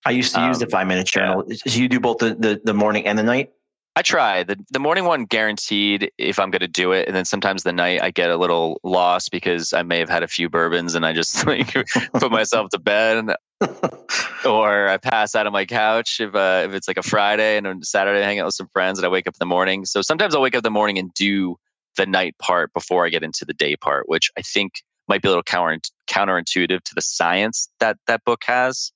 I 0.06 0.12
used 0.12 0.32
to 0.37 0.46
use 0.46 0.61
the 0.61 0.67
um, 0.67 0.70
five 0.70 0.87
minute 0.87 1.08
journal. 1.08 1.44
Yeah. 1.49 1.56
So 1.67 1.81
you 1.81 1.88
do 1.88 1.99
both 1.99 2.19
the, 2.19 2.37
the, 2.37 2.61
the 2.62 2.73
morning 2.73 3.05
and 3.05 3.19
the 3.19 3.25
night? 3.25 3.50
I 3.96 4.02
try 4.02 4.44
the 4.44 4.56
the 4.70 4.78
morning 4.78 5.04
one 5.04 5.25
guaranteed 5.25 6.12
if 6.16 6.38
I'm 6.38 6.50
going 6.50 6.60
to 6.60 6.69
do 6.69 6.92
it, 6.92 7.08
and 7.08 7.16
then 7.16 7.25
sometimes 7.25 7.64
the 7.64 7.72
night 7.72 8.00
I 8.02 8.10
get 8.10 8.31
a 8.31 8.37
little 8.37 8.81
lost 8.84 9.31
because 9.31 9.72
I 9.72 9.82
may 9.82 9.98
have 9.98 10.08
had 10.08 10.22
a 10.22 10.28
few 10.28 10.48
bourbons 10.48 10.94
and 10.94 11.04
I 11.04 11.12
just 11.12 11.46
like 11.46 11.75
put 12.14 12.31
myself 12.31 12.70
to 12.70 12.78
bed, 12.78 13.34
or 14.44 14.88
I 14.88 14.96
pass 14.96 15.34
out 15.34 15.46
on 15.46 15.52
my 15.52 15.66
couch 15.66 16.20
if 16.20 16.34
uh, 16.34 16.62
if 16.66 16.75
it's 16.75 16.87
like 16.87 16.98
a 16.98 17.02
Friday 17.02 17.56
and 17.56 17.66
on 17.66 17.82
Saturday 17.82 18.20
I 18.20 18.25
hang 18.25 18.38
out 18.38 18.46
with 18.46 18.54
some 18.54 18.69
friends 18.69 18.98
and 18.98 19.06
I 19.06 19.08
wake 19.08 19.26
up 19.26 19.34
in 19.34 19.38
the 19.40 19.46
morning. 19.46 19.84
So 19.84 20.02
sometimes 20.02 20.34
I'll 20.34 20.43
wake 20.43 20.54
up 20.54 20.60
in 20.60 20.64
the 20.64 20.70
morning 20.70 20.98
and 20.98 21.12
do 21.14 21.56
the 21.96 22.06
night 22.06 22.38
part 22.38 22.72
before 22.72 23.04
I 23.04 23.08
get 23.08 23.25
into 23.25 23.44
the 23.44 23.52
day 23.52 23.76
part, 23.76 24.08
which 24.08 24.31
I 24.38 24.43
think 24.43 24.82
might 25.08 25.20
be 25.20 25.28
a 25.28 25.31
little 25.31 25.43
counter 25.43 25.81
counterintuitive 26.08 26.82
to 26.82 26.94
the 26.94 27.02
science 27.02 27.69
that 27.81 27.98
that 28.06 28.25
book 28.25 28.44
has. 28.46 28.93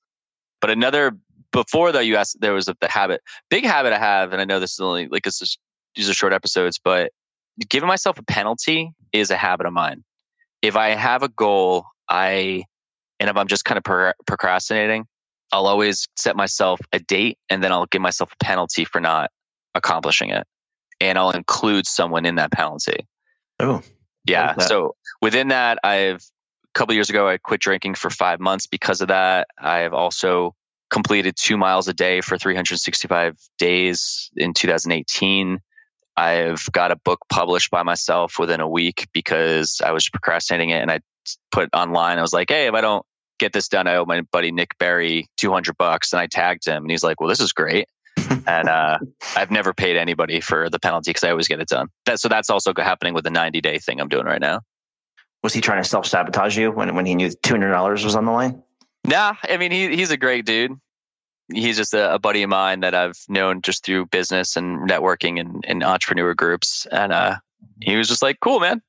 But 0.61 0.69
another 0.69 1.17
before 1.55 1.91
though 1.91 1.99
you 1.99 2.17
asked 2.17 2.37
there 2.41 2.53
was 2.53 2.67
a, 2.67 2.75
the 2.81 2.87
habit 2.87 3.21
big 3.49 3.65
habit 3.65 3.93
i 3.93 3.97
have 3.97 4.33
and 4.33 4.41
i 4.41 4.45
know 4.45 4.59
this 4.59 4.73
is 4.73 4.79
only 4.79 5.07
like 5.07 5.25
it's 5.25 5.39
just, 5.39 5.57
these 5.95 6.09
are 6.09 6.13
short 6.13 6.33
episodes 6.33 6.79
but 6.83 7.11
giving 7.69 7.87
myself 7.87 8.19
a 8.19 8.23
penalty 8.23 8.91
is 9.13 9.31
a 9.31 9.37
habit 9.37 9.65
of 9.65 9.71
mine. 9.71 10.03
If 10.61 10.75
i 10.75 10.89
have 10.89 11.23
a 11.23 11.29
goal 11.29 11.85
i 12.09 12.63
and 13.19 13.29
if 13.29 13.37
i'm 13.37 13.47
just 13.47 13.65
kind 13.65 13.77
of 13.77 13.83
pro- 13.83 14.11
procrastinating 14.27 15.05
i'll 15.51 15.67
always 15.67 16.07
set 16.17 16.35
myself 16.35 16.81
a 16.91 16.99
date 16.99 17.37
and 17.49 17.63
then 17.63 17.71
i'll 17.71 17.85
give 17.85 18.01
myself 18.01 18.31
a 18.33 18.43
penalty 18.43 18.83
for 18.83 18.99
not 18.99 19.31
accomplishing 19.73 20.29
it 20.29 20.45
and 20.99 21.17
i'll 21.17 21.31
include 21.31 21.87
someone 21.87 22.25
in 22.25 22.35
that 22.35 22.51
penalty. 22.51 23.07
Oh 23.59 23.81
yeah 24.25 24.57
so 24.57 24.95
within 25.21 25.47
that 25.49 25.77
i've 25.83 26.17
a 26.17 26.77
couple 26.77 26.93
years 26.93 27.09
ago 27.09 27.29
i 27.29 27.37
quit 27.37 27.61
drinking 27.61 27.95
for 27.95 28.09
five 28.09 28.39
months 28.39 28.67
because 28.67 28.99
of 28.99 29.07
that. 29.07 29.47
I 29.59 29.79
have 29.79 29.93
also 29.93 30.55
completed 30.95 31.35
two 31.35 31.57
miles 31.57 31.89
a 31.89 31.93
day 31.93 32.21
for 32.21 32.37
365 32.37 33.35
days 33.57 34.31
in 34.37 34.53
2018. 34.53 35.59
I've 36.15 36.65
got 36.71 36.91
a 36.91 36.95
book 36.95 37.19
published 37.27 37.69
by 37.69 37.83
myself 37.83 38.39
within 38.39 38.61
a 38.61 38.69
week 38.69 39.09
because 39.11 39.81
I 39.83 39.91
was 39.91 40.07
procrastinating 40.07 40.69
it 40.69 40.81
and 40.81 40.89
I 40.89 41.01
put 41.51 41.69
online. 41.73 42.17
I 42.17 42.21
was 42.21 42.31
like, 42.31 42.49
hey, 42.49 42.67
if 42.67 42.73
I 42.73 42.79
don't 42.79 43.05
get 43.39 43.51
this 43.51 43.67
done, 43.67 43.87
I 43.87 43.97
owe 43.97 44.05
my 44.05 44.21
buddy 44.31 44.53
Nick 44.53 44.77
Berry 44.79 45.27
200 45.35 45.77
bucks. 45.77 46.13
And 46.13 46.21
I 46.21 46.27
tagged 46.27 46.65
him 46.65 46.85
and 46.85 46.89
he's 46.89 47.03
like, 47.03 47.19
well, 47.19 47.27
this 47.27 47.41
is 47.41 47.51
great. 47.51 47.89
and 48.47 48.69
uh, 48.69 48.97
I've 49.35 49.51
never 49.51 49.73
paid 49.73 49.97
anybody 49.97 50.39
for 50.39 50.69
the 50.69 50.79
penalty 50.79 51.09
because 51.09 51.25
I 51.25 51.31
always 51.31 51.49
get 51.49 51.59
it 51.59 51.67
done. 51.67 51.89
That, 52.05 52.21
so 52.21 52.29
that's 52.29 52.49
also 52.49 52.71
happening 52.77 53.13
with 53.13 53.25
the 53.25 53.31
90 53.31 53.59
day 53.59 53.79
thing 53.79 53.99
I'm 53.99 54.07
doing 54.07 54.25
right 54.25 54.39
now. 54.39 54.61
Was 55.43 55.51
he 55.51 55.59
trying 55.59 55.83
to 55.83 55.89
self 55.89 56.05
sabotage 56.05 56.57
you 56.57 56.71
when, 56.71 56.95
when 56.95 57.05
he 57.05 57.15
knew 57.15 57.27
$200 57.27 58.03
was 58.05 58.15
on 58.15 58.23
the 58.23 58.31
line? 58.31 58.63
Nah, 59.05 59.35
I 59.43 59.57
mean 59.57 59.71
he 59.71 59.95
he's 59.95 60.11
a 60.11 60.17
great 60.17 60.45
dude. 60.45 60.71
He's 61.53 61.77
just 61.77 61.93
a, 61.93 62.15
a, 62.15 62.19
buddy 62.19 62.41
of 62.43 62.49
mine 62.49 62.79
that 62.79 62.95
I've 62.95 63.19
known 63.29 63.61
just 63.61 63.85
through 63.85 64.07
business 64.07 64.55
and 64.55 64.89
networking 64.89 65.39
and, 65.39 65.63
and 65.67 65.83
entrepreneur 65.83 66.33
groups. 66.33 66.87
And 66.91 67.13
uh, 67.13 67.35
he 67.81 67.95
was 67.95 68.07
just 68.07 68.21
like, 68.21 68.39
"Cool, 68.41 68.59
man." 68.59 68.81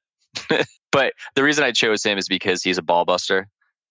but 0.93 1.13
the 1.35 1.43
reason 1.43 1.65
I 1.65 1.73
chose 1.73 2.03
him 2.03 2.17
is 2.19 2.29
because 2.29 2.63
he's 2.63 2.79
a 2.79 2.83
ball 2.83 3.05
buster, 3.05 3.49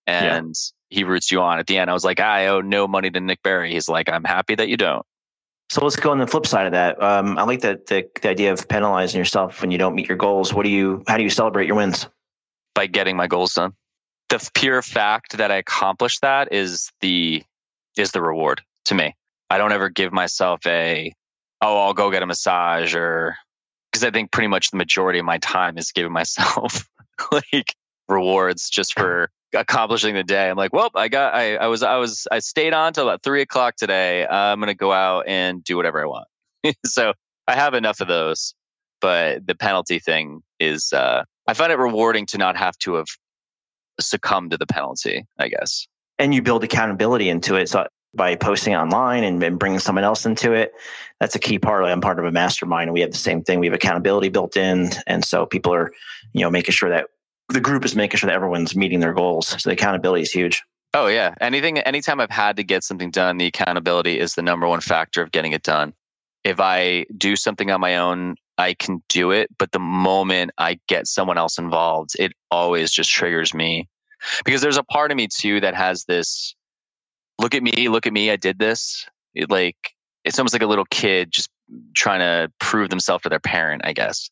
and 0.07 0.47
yeah. 0.47 0.97
he 0.97 1.03
roots 1.03 1.31
you 1.31 1.41
on. 1.41 1.59
At 1.59 1.67
the 1.67 1.77
end, 1.77 1.89
I 1.89 1.93
was 1.93 2.03
like, 2.03 2.19
"I 2.19 2.47
owe 2.47 2.61
no 2.61 2.87
money 2.87 3.11
to 3.11 3.19
Nick 3.19 3.43
Barry. 3.43 3.71
He's 3.71 3.87
like, 3.87 4.09
"I'm 4.09 4.23
happy 4.23 4.55
that 4.55 4.67
you 4.67 4.77
don't." 4.77 5.05
So 5.69 5.83
let's 5.83 5.95
go 5.95 6.11
on 6.11 6.19
the 6.19 6.27
flip 6.27 6.45
side 6.45 6.65
of 6.65 6.71
that. 6.73 7.01
Um, 7.01 7.37
I 7.37 7.43
like 7.43 7.61
that 7.61 7.87
the, 7.87 8.07
the 8.21 8.29
idea 8.29 8.51
of 8.51 8.67
penalizing 8.67 9.17
yourself 9.17 9.61
when 9.61 9.71
you 9.71 9.77
don't 9.77 9.95
meet 9.95 10.07
your 10.07 10.17
goals. 10.17 10.53
What 10.53 10.63
do 10.63 10.69
you? 10.69 11.03
How 11.07 11.17
do 11.17 11.23
you 11.23 11.29
celebrate 11.29 11.67
your 11.67 11.75
wins? 11.75 12.07
By 12.73 12.87
getting 12.87 13.15
my 13.15 13.27
goals 13.27 13.53
done 13.53 13.73
the 14.29 14.49
pure 14.53 14.81
fact 14.81 15.37
that 15.37 15.51
I 15.51 15.55
accomplished 15.57 16.21
that 16.21 16.51
is 16.51 16.91
the 17.01 17.43
is 17.97 18.11
the 18.11 18.21
reward 18.21 18.61
to 18.85 18.95
me. 18.95 19.15
I 19.49 19.57
don't 19.57 19.71
ever 19.71 19.89
give 19.89 20.11
myself 20.11 20.65
a 20.65 21.13
oh 21.61 21.77
I'll 21.77 21.93
go 21.93 22.11
get 22.11 22.23
a 22.23 22.25
massage 22.25 22.95
or 22.95 23.35
because 23.91 24.03
I 24.03 24.11
think 24.11 24.31
pretty 24.31 24.47
much 24.47 24.71
the 24.71 24.77
majority 24.77 25.19
of 25.19 25.25
my 25.25 25.37
time 25.37 25.77
is 25.77 25.91
giving 25.91 26.11
myself 26.11 26.87
like 27.31 27.75
rewards 28.07 28.69
just 28.69 28.93
for 28.93 29.29
accomplishing 29.53 30.15
the 30.15 30.23
day. 30.23 30.49
I'm 30.49 30.57
like, 30.57 30.73
well, 30.73 30.91
I 30.95 31.07
got 31.07 31.33
I, 31.33 31.55
I 31.55 31.67
was 31.67 31.83
I 31.83 31.95
was 31.97 32.27
I 32.31 32.39
stayed 32.39 32.73
on 32.73 32.93
till 32.93 33.07
about 33.07 33.23
three 33.23 33.41
o'clock 33.41 33.75
today. 33.75 34.25
I'm 34.25 34.59
gonna 34.59 34.75
go 34.75 34.91
out 34.91 35.27
and 35.27 35.63
do 35.63 35.77
whatever 35.77 36.03
I 36.03 36.07
want. 36.07 36.27
so 36.85 37.13
I 37.47 37.55
have 37.55 37.73
enough 37.73 38.01
of 38.01 38.07
those. 38.07 38.53
But 39.01 39.45
the 39.45 39.55
penalty 39.55 39.99
thing 39.99 40.41
is 40.59 40.91
uh 40.93 41.23
I 41.47 41.53
find 41.53 41.71
it 41.71 41.77
rewarding 41.77 42.25
to 42.27 42.37
not 42.37 42.57
have 42.57 42.77
to 42.79 42.95
have 42.95 43.07
succumbed 43.99 44.51
to 44.51 44.57
the 44.57 44.65
penalty, 44.65 45.25
I 45.37 45.47
guess. 45.47 45.87
And 46.17 46.33
you 46.33 46.41
build 46.41 46.63
accountability 46.63 47.29
into 47.29 47.55
it. 47.55 47.69
So 47.69 47.87
by 48.13 48.35
posting 48.35 48.75
online 48.75 49.23
and, 49.23 49.41
and 49.43 49.59
bringing 49.59 49.79
someone 49.79 50.03
else 50.03 50.25
into 50.25 50.53
it, 50.53 50.71
that's 51.19 51.35
a 51.35 51.39
key 51.39 51.59
part. 51.59 51.83
I'm 51.83 52.01
part 52.01 52.19
of 52.19 52.25
a 52.25 52.31
mastermind 52.31 52.87
and 52.87 52.93
we 52.93 53.01
have 53.01 53.11
the 53.11 53.17
same 53.17 53.43
thing. 53.43 53.59
We 53.59 53.67
have 53.67 53.73
accountability 53.73 54.29
built 54.29 54.55
in. 54.55 54.91
And 55.07 55.23
so 55.23 55.45
people 55.45 55.73
are, 55.73 55.91
you 56.33 56.41
know, 56.41 56.49
making 56.49 56.73
sure 56.73 56.89
that 56.89 57.07
the 57.49 57.61
group 57.61 57.85
is 57.85 57.95
making 57.95 58.17
sure 58.17 58.27
that 58.27 58.35
everyone's 58.35 58.75
meeting 58.75 58.99
their 59.01 59.13
goals. 59.13 59.47
So 59.47 59.69
the 59.69 59.73
accountability 59.73 60.23
is 60.23 60.31
huge. 60.31 60.63
Oh 60.93 61.07
yeah. 61.07 61.35
Anything 61.41 61.77
anytime 61.79 62.21
I've 62.21 62.31
had 62.31 62.55
to 62.57 62.63
get 62.63 62.83
something 62.83 63.11
done, 63.11 63.37
the 63.37 63.47
accountability 63.47 64.17
is 64.17 64.35
the 64.35 64.41
number 64.41 64.67
one 64.67 64.79
factor 64.79 65.21
of 65.21 65.31
getting 65.31 65.51
it 65.51 65.63
done. 65.63 65.93
If 66.43 66.59
I 66.59 67.05
do 67.17 67.35
something 67.35 67.69
on 67.71 67.81
my 67.81 67.97
own, 67.97 68.35
I 68.57 68.75
can 68.75 69.03
do 69.09 69.31
it, 69.31 69.49
but 69.57 69.71
the 69.71 69.79
moment 69.79 70.51
I 70.57 70.79
get 70.87 71.07
someone 71.07 71.37
else 71.37 71.57
involved, 71.57 72.11
it 72.17 72.31
always 72.49 72.91
just 72.91 73.09
triggers 73.09 73.53
me. 73.53 73.89
Because 74.43 74.61
there's 74.61 74.77
a 74.77 74.83
part 74.83 75.11
of 75.11 75.17
me 75.17 75.27
too 75.27 75.59
that 75.61 75.75
has 75.75 76.05
this 76.05 76.55
look 77.39 77.53
at 77.55 77.63
me, 77.63 77.89
look 77.89 78.05
at 78.05 78.13
me, 78.13 78.31
I 78.31 78.35
did 78.35 78.59
this. 78.59 79.05
It, 79.33 79.49
like 79.49 79.77
it's 80.23 80.39
almost 80.39 80.53
like 80.53 80.61
a 80.61 80.67
little 80.67 80.85
kid 80.89 81.31
just 81.31 81.49
trying 81.95 82.19
to 82.19 82.51
prove 82.59 82.89
themselves 82.89 83.23
to 83.23 83.29
their 83.29 83.39
parent, 83.39 83.81
I 83.85 83.93
guess. 83.93 84.29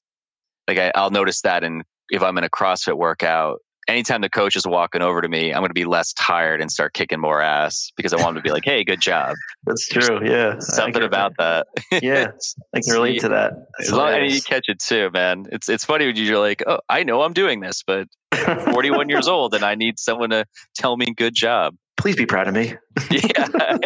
Like 0.67 0.77
I, 0.77 0.91
I'll 0.95 1.12
notice 1.12 1.41
that 1.41 1.63
in 1.63 1.83
if 2.09 2.21
I'm 2.21 2.38
in 2.38 2.43
a 2.43 2.50
CrossFit 2.50 2.97
workout 2.97 3.59
anytime 3.88 4.22
the 4.22 4.30
coach 4.30 4.56
is 4.56 4.66
walking 4.66 5.02
over 5.02 5.22
to 5.22 5.28
me, 5.28 5.54
I'm 5.54 5.60
going 5.60 5.70
to 5.70 5.74
be 5.74 5.86
less 5.86 6.13
tired 6.13 6.62
and 6.62 6.72
start 6.72 6.94
kicking 6.94 7.20
more 7.20 7.42
ass 7.42 7.92
because 7.96 8.13
I 8.13 8.18
want 8.18 8.30
him 8.30 8.36
to 8.36 8.42
be 8.42 8.52
like, 8.52 8.66
"Hey, 8.66 8.84
good 8.84 9.02
job." 9.02 9.36
That's 9.66 9.88
true. 9.88 10.20
Yeah, 10.24 10.60
something 10.60 11.04
about 11.04 11.34
that. 11.38 11.68
yeah, 12.02 12.32
I 12.75 12.82
can 12.82 12.94
relate 12.94 13.20
to 13.22 13.30
that. 13.30 13.54
As 13.80 13.92
long 13.92 14.13
as 14.13 14.34
you 14.34 14.42
catch 14.42 14.66
it 14.68 14.80
too, 14.80 15.10
man. 15.13 15.46
It's 15.52 15.70
it's 15.70 15.86
funny 15.86 16.06
when 16.06 16.16
you're 16.16 16.40
like, 16.40 16.63
"Oh, 16.68 16.80
I 16.90 17.04
know 17.04 17.22
I'm 17.22 17.34
doing 17.34 17.60
this, 17.60 17.84
but 17.86 18.08
41 18.34 19.10
years 19.10 19.28
old 19.28 19.54
and 19.54 19.63
I 19.63 19.75
need 19.75 20.00
someone 20.00 20.30
to 20.32 20.46
tell 20.75 20.98
me 20.98 21.13
good 21.16 21.36
job." 21.36 21.75
Please 21.98 22.16
be 22.16 22.25
proud 22.25 22.48
of 22.48 22.54
me. 22.54 22.75
yeah, 23.12 23.78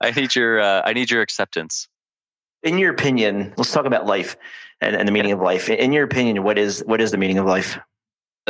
I 0.00 0.10
need 0.12 0.34
your 0.34 0.60
uh, 0.60 0.82
I 0.84 0.92
need 0.92 1.10
your 1.10 1.22
acceptance. 1.22 1.88
In 2.62 2.76
your 2.76 2.92
opinion, 2.92 3.54
let's 3.56 3.72
talk 3.72 3.86
about 3.86 4.04
life 4.04 4.36
and, 4.80 4.94
and 4.94 5.08
the 5.08 5.12
meaning 5.12 5.30
yeah. 5.30 5.36
of 5.36 5.40
life. 5.40 5.68
In 5.68 5.92
your 5.92 6.04
opinion, 6.04 6.42
what 6.42 6.58
is 6.58 6.82
what 6.86 7.00
is 7.00 7.10
the 7.10 7.16
meaning 7.16 7.38
of 7.38 7.46
life? 7.46 7.78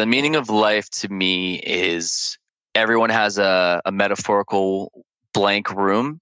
The 0.01 0.07
meaning 0.07 0.35
of 0.35 0.49
life 0.49 0.89
to 0.89 1.09
me 1.11 1.57
is 1.57 2.39
everyone 2.75 3.11
has 3.11 3.37
a, 3.37 3.83
a 3.85 3.93
metaphorical 3.93 4.91
blank 5.35 5.71
room 5.71 6.21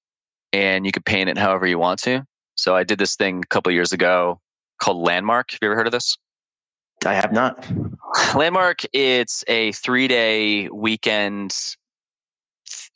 and 0.53 0.85
you 0.85 0.91
can 0.91 1.05
paint 1.05 1.31
it 1.31 1.39
however 1.39 1.65
you 1.65 1.79
want 1.79 2.01
to. 2.01 2.25
So 2.57 2.75
I 2.75 2.83
did 2.83 2.99
this 2.99 3.15
thing 3.15 3.39
a 3.45 3.47
couple 3.47 3.71
years 3.71 3.93
ago 3.93 4.41
called 4.81 4.97
Landmark. 4.97 5.53
Have 5.53 5.61
you 5.63 5.69
ever 5.69 5.77
heard 5.77 5.87
of 5.87 5.93
this? 5.93 6.17
I 7.07 7.15
have 7.15 7.33
not. 7.33 7.69
Landmark, 8.35 8.83
it's 8.93 9.45
a 9.47 9.71
three 9.71 10.09
day 10.09 10.69
weekend 10.71 11.55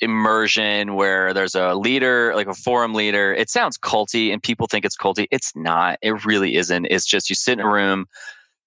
immersion 0.01 0.97
where 0.97 1.33
there's 1.33 1.55
a 1.55 1.77
leader, 1.77 2.35
like 2.35 2.49
a 2.49 2.55
forum 2.55 2.93
leader. 2.93 3.33
It 3.33 3.51
sounds 3.51 3.79
culty 3.79 4.33
and 4.33 4.43
people 4.43 4.67
think 4.67 4.85
it's 4.85 4.97
culty. 4.97 5.29
It's 5.31 5.53
not. 5.55 6.01
It 6.03 6.25
really 6.25 6.57
isn't. 6.57 6.87
It's 6.87 7.07
just 7.07 7.31
you 7.31 7.37
sit 7.37 7.61
in 7.61 7.65
a 7.65 7.71
room 7.71 8.07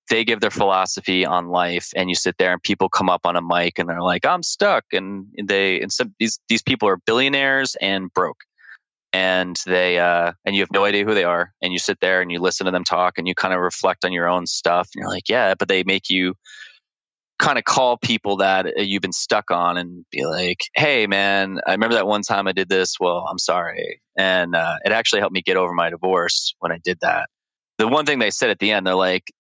they 0.10 0.24
give 0.24 0.42
their 0.42 0.52
philosophy 0.52 1.26
on 1.26 1.50
life 1.50 1.90
and 1.96 2.10
you 2.10 2.16
sit 2.16 2.38
there 2.38 2.52
and 2.52 2.62
people 2.62 2.90
come 2.90 3.10
up 3.10 3.26
on 3.26 3.36
a 3.36 3.42
mic 3.42 3.80
and 3.80 3.90
they're 3.90 4.02
like 4.02 4.26
i'm 4.26 4.44
stuck 4.44 4.86
and 4.92 5.26
they 5.44 5.82
and 5.82 5.92
some 5.92 6.14
these 6.20 6.40
these 6.50 6.62
people 6.62 6.88
are 6.88 6.98
billionaires 6.98 7.76
and 7.82 8.14
broke. 8.14 8.44
And 9.14 9.58
they 9.66 9.98
uh 9.98 10.34
and 10.44 10.56
you 10.56 10.62
have 10.62 10.72
no 10.74 10.84
idea 10.84 11.06
who 11.06 11.14
they 11.14 11.24
are 11.24 11.54
and 11.62 11.72
you 11.72 11.80
sit 11.80 12.00
there 12.02 12.22
and 12.22 12.34
you 12.34 12.40
listen 12.40 12.66
to 12.66 12.72
them 12.72 12.84
talk 12.84 13.18
and 13.18 13.30
you 13.30 13.34
kind 13.34 13.54
of 13.54 13.62
reflect 13.62 14.04
on 14.04 14.12
your 14.12 14.28
own 14.28 14.46
stuff 14.46 14.90
and 14.94 15.02
you're 15.02 15.10
like 15.10 15.30
yeah 15.30 15.54
but 15.58 15.70
they 15.70 15.84
make 15.84 16.10
you 16.10 16.34
kind 17.40 17.58
of 17.58 17.64
call 17.64 17.98
people 17.98 18.36
that 18.38 18.66
uh, 18.66 18.82
you've 18.82 19.02
been 19.02 19.14
stuck 19.14 19.52
on 19.52 19.78
and 19.78 20.06
be 20.12 20.26
like 20.26 20.60
hey 20.76 21.08
man 21.08 21.60
i 21.66 21.72
remember 21.72 21.96
that 21.96 22.08
one 22.08 22.24
time 22.24 22.46
i 22.46 22.52
did 22.52 22.68
this? 22.68 22.96
Well 23.00 23.26
i'm 23.30 23.40
sorry. 23.40 24.02
And 24.18 24.54
uh, 24.54 24.76
it 24.84 24.92
actually 24.92 25.22
helped 25.22 25.34
me 25.34 25.42
get 25.42 25.56
over 25.56 25.74
my 25.74 25.90
divorce 25.90 26.54
when 26.60 26.74
i 26.74 26.80
did 26.84 27.00
that. 27.00 27.30
The 27.78 27.88
one 27.88 28.06
thing 28.06 28.20
they 28.20 28.32
said 28.32 28.50
at 28.50 28.60
the 28.60 28.72
end 28.72 28.86
they're 28.86 28.96
like 28.96 29.32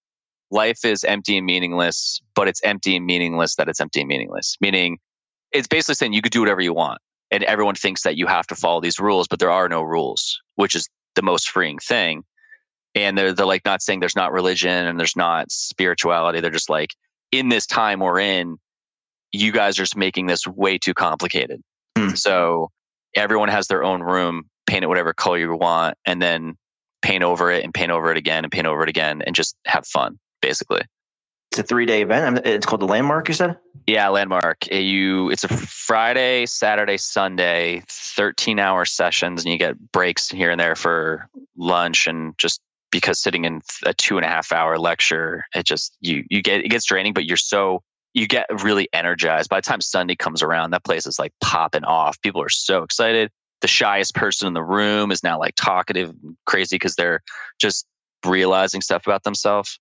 life 0.51 0.85
is 0.85 1.03
empty 1.03 1.37
and 1.37 1.45
meaningless, 1.45 2.21
but 2.35 2.47
it's 2.47 2.61
empty 2.63 2.95
and 2.95 3.05
meaningless 3.05 3.55
that 3.55 3.67
it's 3.67 3.79
empty 3.79 4.01
and 4.01 4.07
meaningless. 4.07 4.57
Meaning, 4.61 4.97
it's 5.51 5.67
basically 5.67 5.95
saying 5.95 6.13
you 6.13 6.21
could 6.21 6.31
do 6.31 6.41
whatever 6.41 6.61
you 6.61 6.73
want. 6.73 6.99
And 7.31 7.43
everyone 7.43 7.75
thinks 7.75 8.03
that 8.03 8.17
you 8.17 8.27
have 8.27 8.45
to 8.47 8.55
follow 8.55 8.81
these 8.81 8.99
rules, 8.99 9.27
but 9.27 9.39
there 9.39 9.49
are 9.49 9.67
no 9.67 9.81
rules, 9.81 10.39
which 10.55 10.75
is 10.75 10.87
the 11.15 11.21
most 11.21 11.49
freeing 11.49 11.79
thing. 11.79 12.23
And 12.93 13.17
they're, 13.17 13.33
they're 13.33 13.45
like 13.45 13.65
not 13.65 13.81
saying 13.81 13.99
there's 13.99 14.15
not 14.15 14.31
religion 14.31 14.85
and 14.85 14.99
there's 14.99 15.15
not 15.15 15.51
spirituality. 15.51 16.39
They're 16.39 16.51
just 16.51 16.69
like, 16.69 16.91
in 17.31 17.49
this 17.49 17.65
time 17.65 17.99
we're 17.99 18.19
in, 18.19 18.57
you 19.31 19.51
guys 19.51 19.77
are 19.79 19.83
just 19.83 19.97
making 19.97 20.27
this 20.27 20.47
way 20.47 20.77
too 20.77 20.93
complicated. 20.93 21.61
Mm. 21.97 22.17
So 22.17 22.69
everyone 23.15 23.49
has 23.49 23.67
their 23.67 23.83
own 23.83 24.01
room, 24.01 24.43
paint 24.67 24.83
it 24.83 24.87
whatever 24.87 25.13
color 25.13 25.37
you 25.37 25.55
want, 25.55 25.97
and 26.05 26.21
then 26.21 26.55
paint 27.01 27.23
over 27.23 27.51
it 27.51 27.63
and 27.63 27.73
paint 27.73 27.91
over 27.91 28.11
it 28.11 28.17
again 28.17 28.45
and 28.45 28.51
paint 28.51 28.67
over 28.67 28.83
it 28.83 28.89
again 28.89 29.21
and 29.23 29.35
just 29.35 29.55
have 29.65 29.85
fun 29.85 30.17
basically. 30.45 30.81
It's 31.51 31.59
a 31.59 31.63
three 31.63 31.85
day 31.85 32.01
event. 32.01 32.41
It's 32.45 32.65
called 32.65 32.81
the 32.81 32.85
Landmark. 32.85 33.27
You 33.27 33.33
said. 33.33 33.57
Yeah, 33.87 34.09
Landmark. 34.09 34.67
You. 34.71 35.29
It's 35.29 35.43
a 35.43 35.47
Friday, 35.47 36.45
Saturday, 36.45 36.97
Sunday, 36.97 37.81
thirteen 37.87 38.59
hour 38.59 38.85
sessions, 38.85 39.43
and 39.43 39.51
you 39.51 39.57
get 39.57 39.91
breaks 39.91 40.29
here 40.29 40.51
and 40.51 40.59
there 40.59 40.75
for 40.75 41.29
lunch 41.57 42.07
and 42.07 42.37
just 42.37 42.61
because 42.91 43.19
sitting 43.19 43.45
in 43.45 43.61
a 43.85 43.93
two 43.93 44.17
and 44.17 44.25
a 44.25 44.29
half 44.29 44.51
hour 44.51 44.77
lecture, 44.77 45.45
it 45.55 45.65
just 45.65 45.97
you 46.01 46.23
you 46.29 46.41
get 46.41 46.63
it 46.63 46.69
gets 46.69 46.85
draining, 46.85 47.13
but 47.13 47.25
you're 47.25 47.37
so 47.37 47.81
you 48.13 48.27
get 48.27 48.47
really 48.63 48.87
energized. 48.93 49.49
By 49.49 49.57
the 49.57 49.65
time 49.65 49.81
Sunday 49.81 50.15
comes 50.15 50.43
around, 50.43 50.71
that 50.71 50.83
place 50.83 51.07
is 51.07 51.17
like 51.17 51.33
popping 51.41 51.85
off. 51.85 52.21
People 52.21 52.41
are 52.41 52.49
so 52.49 52.83
excited. 52.83 53.31
The 53.61 53.67
shyest 53.67 54.13
person 54.13 54.47
in 54.47 54.53
the 54.53 54.63
room 54.63 55.11
is 55.11 55.23
now 55.23 55.39
like 55.39 55.55
talkative 55.55 56.09
and 56.09 56.37
crazy 56.45 56.75
because 56.75 56.95
they're 56.95 57.21
just 57.59 57.85
realizing 58.25 58.81
stuff 58.81 59.07
about 59.07 59.23
themselves 59.23 59.79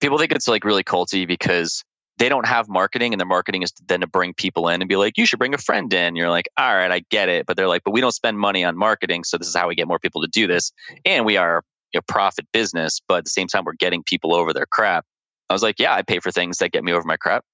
people 0.00 0.18
think 0.18 0.32
it's 0.32 0.48
like 0.48 0.64
really 0.64 0.84
culty 0.84 1.26
because 1.26 1.84
they 2.18 2.28
don't 2.28 2.46
have 2.46 2.68
marketing 2.68 3.12
and 3.12 3.20
their 3.20 3.26
marketing 3.26 3.62
is 3.62 3.72
then 3.86 4.00
to 4.00 4.06
bring 4.06 4.34
people 4.34 4.68
in 4.68 4.82
and 4.82 4.88
be 4.88 4.96
like, 4.96 5.16
you 5.16 5.24
should 5.24 5.38
bring 5.38 5.54
a 5.54 5.58
friend 5.58 5.92
in. 5.94 6.16
You're 6.16 6.30
like, 6.30 6.48
all 6.56 6.74
right, 6.74 6.90
I 6.90 7.04
get 7.10 7.28
it. 7.28 7.46
But 7.46 7.56
they're 7.56 7.68
like, 7.68 7.84
but 7.84 7.92
we 7.92 8.00
don't 8.00 8.12
spend 8.12 8.38
money 8.38 8.64
on 8.64 8.76
marketing. 8.76 9.24
So 9.24 9.38
this 9.38 9.46
is 9.46 9.54
how 9.54 9.68
we 9.68 9.76
get 9.76 9.86
more 9.86 10.00
people 10.00 10.20
to 10.22 10.28
do 10.28 10.46
this. 10.46 10.72
And 11.04 11.24
we 11.24 11.36
are 11.36 11.62
a 11.94 12.02
profit 12.02 12.46
business, 12.52 13.00
but 13.06 13.18
at 13.18 13.24
the 13.24 13.30
same 13.30 13.46
time, 13.46 13.64
we're 13.64 13.72
getting 13.74 14.02
people 14.02 14.34
over 14.34 14.52
their 14.52 14.66
crap. 14.66 15.04
I 15.48 15.52
was 15.52 15.62
like, 15.62 15.78
yeah, 15.78 15.94
I 15.94 16.02
pay 16.02 16.18
for 16.18 16.30
things 16.30 16.58
that 16.58 16.72
get 16.72 16.84
me 16.84 16.92
over 16.92 17.06
my 17.06 17.16
crap. 17.16 17.44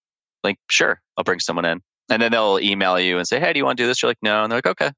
Like, 0.42 0.56
sure, 0.70 1.00
I'll 1.16 1.24
bring 1.24 1.40
someone 1.40 1.64
in. 1.64 1.80
And 2.10 2.20
then 2.20 2.32
they'll 2.32 2.58
email 2.60 2.98
you 2.98 3.18
and 3.18 3.28
say, 3.28 3.38
hey, 3.38 3.52
do 3.52 3.58
you 3.58 3.64
want 3.64 3.76
to 3.76 3.82
do 3.82 3.86
this? 3.86 4.02
You're 4.02 4.10
like, 4.10 4.18
no. 4.22 4.42
And 4.42 4.50
they're 4.50 4.58
like, 4.58 4.66
okay. 4.66 4.92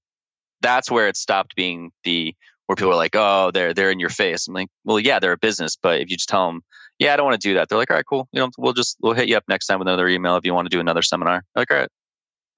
That's 0.62 0.90
where 0.90 1.08
it 1.08 1.16
stopped 1.16 1.54
being 1.54 1.90
the 2.04 2.34
where 2.66 2.76
people 2.76 2.90
are 2.90 2.96
like, 2.96 3.14
oh, 3.14 3.50
they're 3.52 3.72
they're 3.72 3.90
in 3.90 4.00
your 4.00 4.10
face. 4.10 4.48
I'm 4.48 4.54
like, 4.54 4.68
well, 4.84 4.98
yeah, 4.98 5.18
they're 5.18 5.32
a 5.32 5.38
business, 5.38 5.76
but 5.80 6.00
if 6.00 6.10
you 6.10 6.16
just 6.16 6.28
tell 6.28 6.46
them, 6.46 6.62
yeah, 6.98 7.12
I 7.12 7.16
don't 7.16 7.26
want 7.26 7.40
to 7.40 7.48
do 7.48 7.54
that. 7.54 7.68
They're 7.68 7.78
like, 7.78 7.90
all 7.90 7.96
right, 7.96 8.06
cool. 8.06 8.28
You 8.32 8.40
know, 8.40 8.50
we'll 8.58 8.72
just 8.72 8.96
we'll 9.00 9.14
hit 9.14 9.28
you 9.28 9.36
up 9.36 9.44
next 9.48 9.66
time 9.66 9.78
with 9.78 9.88
another 9.88 10.08
email 10.08 10.36
if 10.36 10.44
you 10.44 10.54
want 10.54 10.66
to 10.66 10.74
do 10.74 10.80
another 10.80 11.02
seminar. 11.02 11.36
I'm 11.36 11.60
like, 11.60 11.70
all 11.70 11.76
right. 11.78 11.88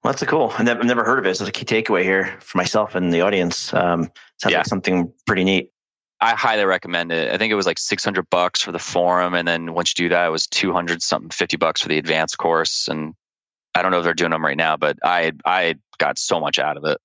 Well, 0.03 0.13
that's 0.13 0.21
a 0.21 0.25
cool. 0.25 0.53
I've 0.57 0.63
never, 0.63 0.79
I've 0.79 0.85
never 0.85 1.03
heard 1.03 1.19
of 1.19 1.25
it. 1.25 1.35
So 1.35 1.45
it's 1.45 1.49
a 1.49 1.51
key 1.51 1.65
takeaway 1.65 2.03
here 2.03 2.37
for 2.39 2.57
myself 2.57 2.95
and 2.95 3.11
the 3.11 3.21
audience. 3.21 3.73
Um, 3.73 4.03
sounds 4.37 4.51
yeah. 4.51 4.59
like 4.59 4.67
something 4.67 5.11
pretty 5.27 5.43
neat. 5.43 5.71
I 6.21 6.35
highly 6.35 6.65
recommend 6.65 7.11
it. 7.11 7.33
I 7.33 7.37
think 7.37 7.51
it 7.51 7.55
was 7.55 7.65
like 7.65 7.79
600 7.79 8.29
bucks 8.29 8.61
for 8.61 8.71
the 8.71 8.79
forum. 8.79 9.33
And 9.33 9.47
then 9.47 9.73
once 9.73 9.93
you 9.97 10.05
do 10.05 10.09
that, 10.09 10.27
it 10.27 10.29
was 10.29 10.47
200 10.47 11.01
something, 11.01 11.29
50 11.29 11.57
bucks 11.57 11.81
for 11.81 11.89
the 11.89 11.97
advanced 11.97 12.37
course. 12.37 12.87
And 12.87 13.13
I 13.75 13.81
don't 13.81 13.91
know 13.91 13.99
if 13.99 14.03
they're 14.03 14.13
doing 14.13 14.31
them 14.31 14.43
right 14.43 14.57
now, 14.57 14.77
but 14.77 14.97
I, 15.03 15.33
I 15.45 15.75
got 15.97 16.17
so 16.17 16.39
much 16.39 16.59
out 16.59 16.77
of 16.77 16.85
it. 16.85 16.97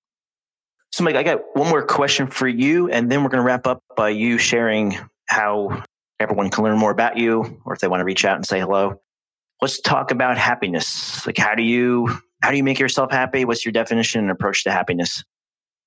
So 0.91 1.03
Mike, 1.03 1.17
I 1.17 1.25
got 1.25 1.41
one 1.55 1.69
more 1.69 1.85
question 1.85 2.29
for 2.29 2.47
you. 2.47 2.89
And 2.91 3.11
then 3.11 3.23
we're 3.23 3.31
going 3.31 3.43
to 3.43 3.47
wrap 3.47 3.67
up 3.67 3.83
by 3.97 4.11
you 4.11 4.39
sharing 4.39 4.99
how 5.29 5.83
everyone 6.25 6.51
can 6.51 6.65
learn 6.65 6.79
more 6.79 6.91
about 6.91 7.17
you 7.17 7.61
or 7.65 7.75
if 7.75 7.81
they 7.81 7.89
want 7.89 8.01
to 8.01 8.05
reach 8.05 8.25
out 8.25 8.37
and 8.37 8.45
say 8.45 8.59
hello. 8.59 9.01
Let's 9.63 9.81
talk 9.81 10.11
about 10.11 10.37
happiness. 10.37 11.25
Like 11.27 11.39
how 11.39 11.55
do 11.55 11.63
you 11.63 12.09
how 12.43 12.51
do 12.51 12.57
you 12.57 12.65
make 12.65 12.79
yourself 12.79 13.13
happy? 13.13 13.45
What's 13.45 13.65
your 13.65 13.73
definition 13.73 14.21
and 14.21 14.31
approach 14.31 14.65
to 14.65 14.73
happiness? 14.73 15.23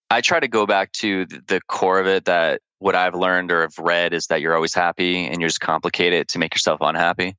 I 0.09 0.21
try 0.21 0.39
to 0.39 0.47
go 0.47 0.65
back 0.65 0.91
to 0.93 1.25
the 1.25 1.59
core 1.67 1.99
of 1.99 2.07
it 2.07 2.25
that 2.25 2.61
what 2.79 2.95
I've 2.95 3.15
learned 3.15 3.51
or 3.51 3.61
have 3.61 3.77
read 3.77 4.13
is 4.13 4.27
that 4.27 4.39
you're 4.39 4.55
always 4.55 4.73
happy 4.73 5.25
and 5.25 5.41
you're 5.41 5.49
just 5.49 5.59
complicate 5.59 6.13
it 6.13 6.29
to 6.29 6.39
make 6.39 6.55
yourself 6.55 6.79
unhappy. 6.81 7.35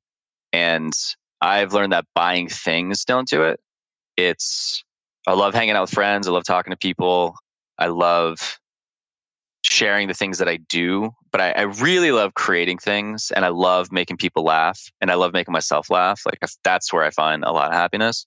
And 0.53 0.93
I've 1.41 1.73
learned 1.73 1.93
that 1.93 2.05
buying 2.13 2.47
things 2.47 3.05
don't 3.05 3.27
do 3.27 3.43
it. 3.43 3.59
It's 4.17 4.83
I 5.25 5.33
love 5.33 5.53
hanging 5.53 5.75
out 5.75 5.81
with 5.81 5.93
friends, 5.93 6.27
I 6.27 6.31
love 6.31 6.43
talking 6.43 6.71
to 6.71 6.77
people. 6.77 7.35
I 7.77 7.87
love 7.87 8.59
sharing 9.61 10.07
the 10.07 10.13
things 10.13 10.39
that 10.39 10.49
I 10.49 10.57
do, 10.57 11.11
but 11.31 11.41
I, 11.41 11.51
I, 11.51 11.61
really 11.63 12.11
love 12.11 12.33
creating 12.33 12.77
things 12.77 13.31
and 13.35 13.45
I 13.45 13.49
love 13.49 13.91
making 13.91 14.17
people 14.17 14.43
laugh 14.43 14.91
and 15.01 15.11
I 15.11 15.15
love 15.15 15.33
making 15.33 15.51
myself 15.51 15.89
laugh. 15.89 16.21
Like 16.25 16.39
that's 16.63 16.91
where 16.91 17.03
I 17.03 17.09
find 17.11 17.43
a 17.43 17.51
lot 17.51 17.69
of 17.69 17.73
happiness. 17.73 18.25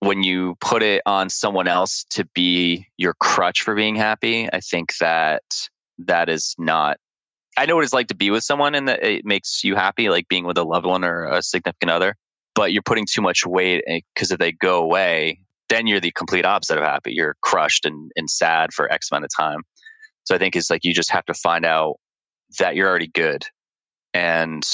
When 0.00 0.22
you 0.22 0.56
put 0.60 0.82
it 0.82 1.02
on 1.06 1.30
someone 1.30 1.68
else 1.68 2.04
to 2.10 2.24
be 2.34 2.86
your 2.96 3.14
crutch 3.14 3.62
for 3.62 3.74
being 3.74 3.96
happy, 3.96 4.48
I 4.52 4.60
think 4.60 4.96
that 4.98 5.42
that 5.98 6.28
is 6.28 6.54
not. 6.58 6.98
I 7.56 7.64
know 7.64 7.76
what 7.76 7.84
it's 7.84 7.94
like 7.94 8.08
to 8.08 8.14
be 8.14 8.30
with 8.30 8.44
someone 8.44 8.74
and 8.74 8.86
that 8.88 9.02
it 9.02 9.24
makes 9.24 9.64
you 9.64 9.74
happy, 9.74 10.10
like 10.10 10.28
being 10.28 10.44
with 10.44 10.58
a 10.58 10.64
loved 10.64 10.84
one 10.84 11.04
or 11.04 11.24
a 11.24 11.42
significant 11.42 11.90
other, 11.90 12.14
but 12.54 12.72
you're 12.72 12.82
putting 12.82 13.06
too 13.10 13.22
much 13.22 13.46
weight 13.46 13.82
because 14.14 14.30
if 14.30 14.38
they 14.38 14.52
go 14.52 14.82
away, 14.82 15.40
then 15.70 15.86
you're 15.86 16.00
the 16.00 16.12
complete 16.12 16.44
opposite 16.44 16.76
of 16.76 16.84
happy. 16.84 17.12
You're 17.14 17.36
crushed 17.40 17.86
and, 17.86 18.10
and 18.16 18.28
sad 18.28 18.74
for 18.74 18.92
X 18.92 19.10
amount 19.10 19.24
of 19.24 19.30
time. 19.36 19.62
So 20.24 20.34
I 20.34 20.38
think 20.38 20.54
it's 20.54 20.70
like 20.70 20.84
you 20.84 20.92
just 20.92 21.10
have 21.10 21.24
to 21.26 21.34
find 21.34 21.64
out 21.64 21.96
that 22.58 22.76
you're 22.76 22.88
already 22.88 23.08
good. 23.08 23.44
And 24.14 24.64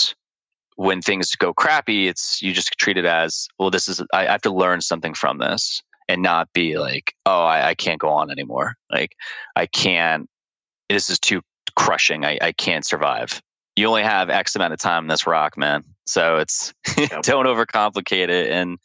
when 0.76 1.02
things 1.02 1.34
go 1.36 1.52
crappy, 1.52 2.08
it's 2.08 2.40
you 2.42 2.52
just 2.52 2.72
treat 2.78 2.96
it 2.96 3.04
as, 3.04 3.48
well, 3.58 3.70
this 3.70 3.88
is 3.88 4.02
I 4.12 4.24
have 4.24 4.42
to 4.42 4.52
learn 4.52 4.80
something 4.80 5.14
from 5.14 5.38
this. 5.38 5.82
and 6.08 6.22
not 6.22 6.52
be 6.52 6.78
like, 6.78 7.14
oh, 7.26 7.42
I, 7.44 7.68
I 7.68 7.74
can't 7.74 8.00
go 8.00 8.08
on 8.08 8.30
anymore. 8.30 8.74
Like, 8.90 9.16
I 9.56 9.66
can't, 9.66 10.28
this 10.88 11.08
is 11.08 11.18
too 11.18 11.40
crushing. 11.76 12.24
I, 12.24 12.38
I 12.42 12.52
can't 12.52 12.84
survive. 12.84 13.40
You 13.76 13.86
only 13.86 14.02
have 14.02 14.28
X 14.28 14.54
amount 14.54 14.74
of 14.74 14.78
time 14.78 15.04
in 15.04 15.08
this 15.08 15.26
rock, 15.26 15.56
man. 15.56 15.84
So 16.06 16.36
it's, 16.38 16.74
yep. 16.98 17.22
don't 17.22 17.46
overcomplicate 17.46 18.28
it. 18.28 18.50
And 18.50 18.78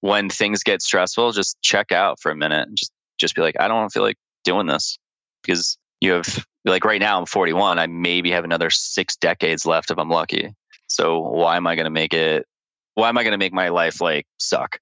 when 0.00 0.28
things 0.28 0.62
get 0.62 0.82
stressful, 0.82 1.32
just 1.32 1.60
check 1.62 1.92
out 1.92 2.20
for 2.20 2.32
a 2.32 2.36
minute 2.36 2.66
and 2.66 2.76
just, 2.76 2.92
just 3.18 3.36
be 3.36 3.42
like, 3.42 3.56
I 3.60 3.68
don't 3.68 3.92
feel 3.92 4.02
like 4.02 4.18
doing 4.42 4.66
this 4.66 4.98
because 5.42 5.78
you 6.00 6.12
have, 6.12 6.44
like 6.64 6.84
right 6.84 7.00
now, 7.00 7.18
I'm 7.18 7.26
41. 7.26 7.78
I 7.78 7.86
maybe 7.86 8.30
have 8.30 8.44
another 8.44 8.70
six 8.70 9.16
decades 9.16 9.66
left 9.66 9.90
if 9.90 9.98
I'm 9.98 10.08
lucky. 10.08 10.54
So 10.88 11.18
why 11.18 11.56
am 11.56 11.66
I 11.66 11.74
going 11.74 11.84
to 11.84 11.90
make 11.90 12.14
it? 12.14 12.46
Why 12.94 13.08
am 13.08 13.18
I 13.18 13.22
going 13.22 13.32
to 13.32 13.38
make 13.38 13.52
my 13.52 13.68
life 13.68 14.00
like 14.00 14.26
suck? 14.38 14.78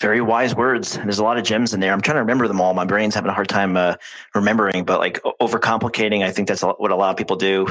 Very 0.00 0.20
wise 0.20 0.54
words. 0.54 0.96
There's 0.96 1.18
a 1.18 1.24
lot 1.24 1.38
of 1.38 1.44
gems 1.44 1.72
in 1.72 1.80
there. 1.80 1.92
I'm 1.92 2.02
trying 2.02 2.16
to 2.16 2.20
remember 2.20 2.46
them 2.48 2.60
all. 2.60 2.74
My 2.74 2.84
brain's 2.84 3.14
having 3.14 3.30
a 3.30 3.34
hard 3.34 3.48
time 3.48 3.76
uh, 3.76 3.94
remembering, 4.34 4.84
but 4.84 5.00
like 5.00 5.22
overcomplicating, 5.40 6.22
I 6.22 6.30
think 6.30 6.48
that's 6.48 6.62
what 6.62 6.90
a 6.90 6.96
lot 6.96 7.10
of 7.10 7.16
people 7.16 7.36
do, 7.36 7.66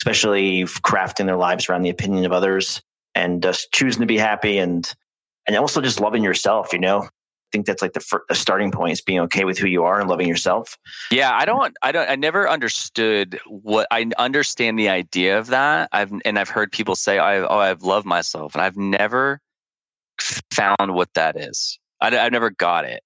especially 0.00 0.64
crafting 0.64 1.26
their 1.26 1.36
lives 1.36 1.68
around 1.68 1.82
the 1.82 1.90
opinion 1.90 2.24
of 2.24 2.32
others 2.32 2.82
and 3.14 3.42
just 3.42 3.70
choosing 3.72 4.00
to 4.00 4.06
be 4.06 4.16
happy 4.16 4.58
and 4.58 4.90
and 5.46 5.56
also 5.56 5.80
just 5.82 6.00
loving 6.00 6.22
yourself. 6.24 6.72
You 6.72 6.78
know, 6.78 7.08
think 7.52 7.66
that's 7.66 7.82
like 7.82 7.92
the, 7.92 8.20
the 8.28 8.34
starting 8.34 8.70
point 8.70 8.92
is 8.92 9.00
being 9.00 9.20
okay 9.20 9.44
with 9.44 9.58
who 9.58 9.66
you 9.66 9.84
are 9.84 10.00
and 10.00 10.08
loving 10.08 10.28
yourself. 10.28 10.78
Yeah, 11.10 11.34
I 11.34 11.44
don't, 11.44 11.76
I 11.82 11.92
don't, 11.92 12.08
I 12.08 12.16
never 12.16 12.48
understood 12.48 13.40
what 13.46 13.86
I 13.90 14.06
understand 14.18 14.78
the 14.78 14.88
idea 14.88 15.38
of 15.38 15.48
that. 15.48 15.88
I've 15.92 16.12
and 16.24 16.38
I've 16.38 16.48
heard 16.48 16.72
people 16.72 16.96
say, 16.96 17.18
"I 17.18 17.38
oh, 17.38 17.58
I've 17.58 17.82
loved 17.82 18.06
myself," 18.06 18.54
and 18.54 18.62
I've 18.62 18.76
never 18.76 19.40
found 20.52 20.94
what 20.94 21.12
that 21.14 21.36
is. 21.36 21.78
I, 22.00 22.16
I 22.16 22.28
never 22.28 22.50
got 22.50 22.84
it. 22.84 23.02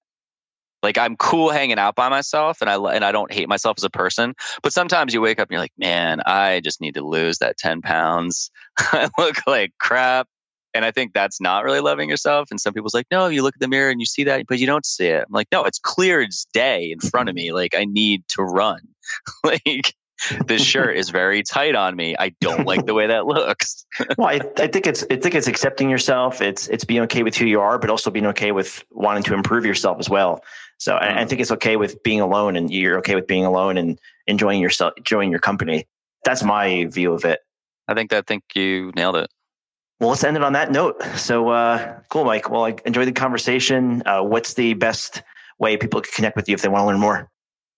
Like 0.83 0.97
I'm 0.97 1.15
cool 1.15 1.49
hanging 1.49 1.79
out 1.79 1.95
by 1.95 2.09
myself, 2.09 2.59
and 2.59 2.69
I 2.69 2.75
and 2.75 3.05
I 3.05 3.13
don't 3.13 3.31
hate 3.31 3.47
myself 3.47 3.77
as 3.77 3.85
a 3.85 3.89
person. 3.89 4.35
But 4.61 4.73
sometimes 4.73 5.13
you 5.13 5.21
wake 5.21 5.39
up 5.39 5.47
and 5.47 5.53
you're 5.53 5.61
like, 5.61 5.71
man, 5.77 6.21
I 6.25 6.59
just 6.61 6.81
need 6.81 6.93
to 6.95 7.07
lose 7.07 7.37
that 7.37 7.57
ten 7.57 7.81
pounds. 7.81 8.51
I 8.77 9.09
look 9.17 9.37
like 9.47 9.71
crap, 9.79 10.27
and 10.73 10.85
I 10.85 10.91
think 10.91 11.13
that's 11.13 11.39
not 11.39 11.63
really 11.63 11.79
loving 11.79 12.09
yourself. 12.09 12.49
And 12.51 12.59
some 12.59 12.73
people's 12.73 12.93
like, 12.93 13.07
no, 13.11 13.27
you 13.27 13.43
look 13.43 13.55
at 13.55 13.59
the 13.59 13.67
mirror 13.67 13.89
and 13.89 13.99
you 13.99 14.05
see 14.05 14.23
that, 14.25 14.45
but 14.47 14.59
you 14.59 14.67
don't 14.67 14.85
see 14.85 15.07
it. 15.07 15.25
I'm 15.27 15.33
like, 15.33 15.47
no, 15.51 15.63
it's 15.63 15.79
clear 15.79 16.21
as 16.21 16.45
day 16.53 16.91
in 16.91 16.99
front 16.99 17.29
of 17.29 17.35
me. 17.35 17.51
Like 17.63 17.75
I 17.75 17.85
need 17.85 18.27
to 18.29 18.41
run. 18.41 18.79
like 19.43 19.93
this 20.47 20.63
shirt 20.63 20.97
is 20.97 21.09
very 21.09 21.43
tight 21.43 21.75
on 21.75 21.95
me. 21.95 22.15
I 22.17 22.29
don't 22.41 22.65
like 22.65 22.85
the 22.85 22.93
way 22.93 23.07
that 23.07 23.25
looks. 23.25 23.85
well, 24.17 24.27
I, 24.27 24.41
I, 24.57 24.67
think 24.67 24.87
it's 24.87 25.03
I 25.09 25.17
think 25.17 25.35
it's 25.35 25.47
accepting 25.47 25.89
yourself. 25.89 26.41
It's 26.41 26.67
it's 26.67 26.83
being 26.83 27.01
okay 27.01 27.23
with 27.23 27.35
who 27.35 27.45
you 27.45 27.61
are, 27.61 27.77
but 27.77 27.89
also 27.89 28.09
being 28.09 28.25
okay 28.27 28.51
with 28.51 28.83
wanting 28.91 29.23
to 29.23 29.33
improve 29.33 29.65
yourself 29.65 29.97
as 29.99 30.09
well. 30.09 30.43
So 30.77 30.93
mm. 30.93 31.01
I, 31.01 31.21
I, 31.21 31.23
mm. 31.23 31.29
think 31.29 31.41
it's 31.41 31.51
okay 31.51 31.75
with 31.75 32.01
being 32.03 32.21
alone, 32.21 32.55
and 32.55 32.71
you're 32.71 32.97
okay 32.99 33.15
with 33.15 33.27
being 33.27 33.45
alone 33.45 33.77
and 33.77 33.99
enjoying 34.27 34.61
yourself, 34.61 34.93
enjoying 34.97 35.31
your 35.31 35.39
company. 35.39 35.85
That's 36.23 36.43
my 36.43 36.85
view 36.85 37.13
of 37.13 37.25
it. 37.25 37.39
I 37.87 37.93
think 37.93 38.09
that 38.11 38.17
I 38.19 38.21
think 38.21 38.43
you 38.55 38.91
nailed 38.95 39.17
it. 39.17 39.29
Well, 40.03 40.09
let's 40.09 40.25
end 40.25 40.35
it 40.35 40.43
on 40.43 40.51
that 40.51 40.69
note. 40.69 41.01
So 41.15 41.47
uh, 41.47 41.97
cool, 42.09 42.25
Mike. 42.25 42.49
Well, 42.49 42.65
I 42.65 42.75
enjoyed 42.85 43.07
the 43.07 43.13
conversation. 43.13 44.03
Uh, 44.05 44.21
what's 44.21 44.55
the 44.55 44.73
best 44.73 45.23
way 45.59 45.77
people 45.77 46.01
can 46.01 46.11
connect 46.13 46.35
with 46.35 46.49
you 46.49 46.55
if 46.55 46.61
they 46.61 46.67
want 46.67 46.81
to 46.81 46.87
learn 46.87 46.99
more? 46.99 47.29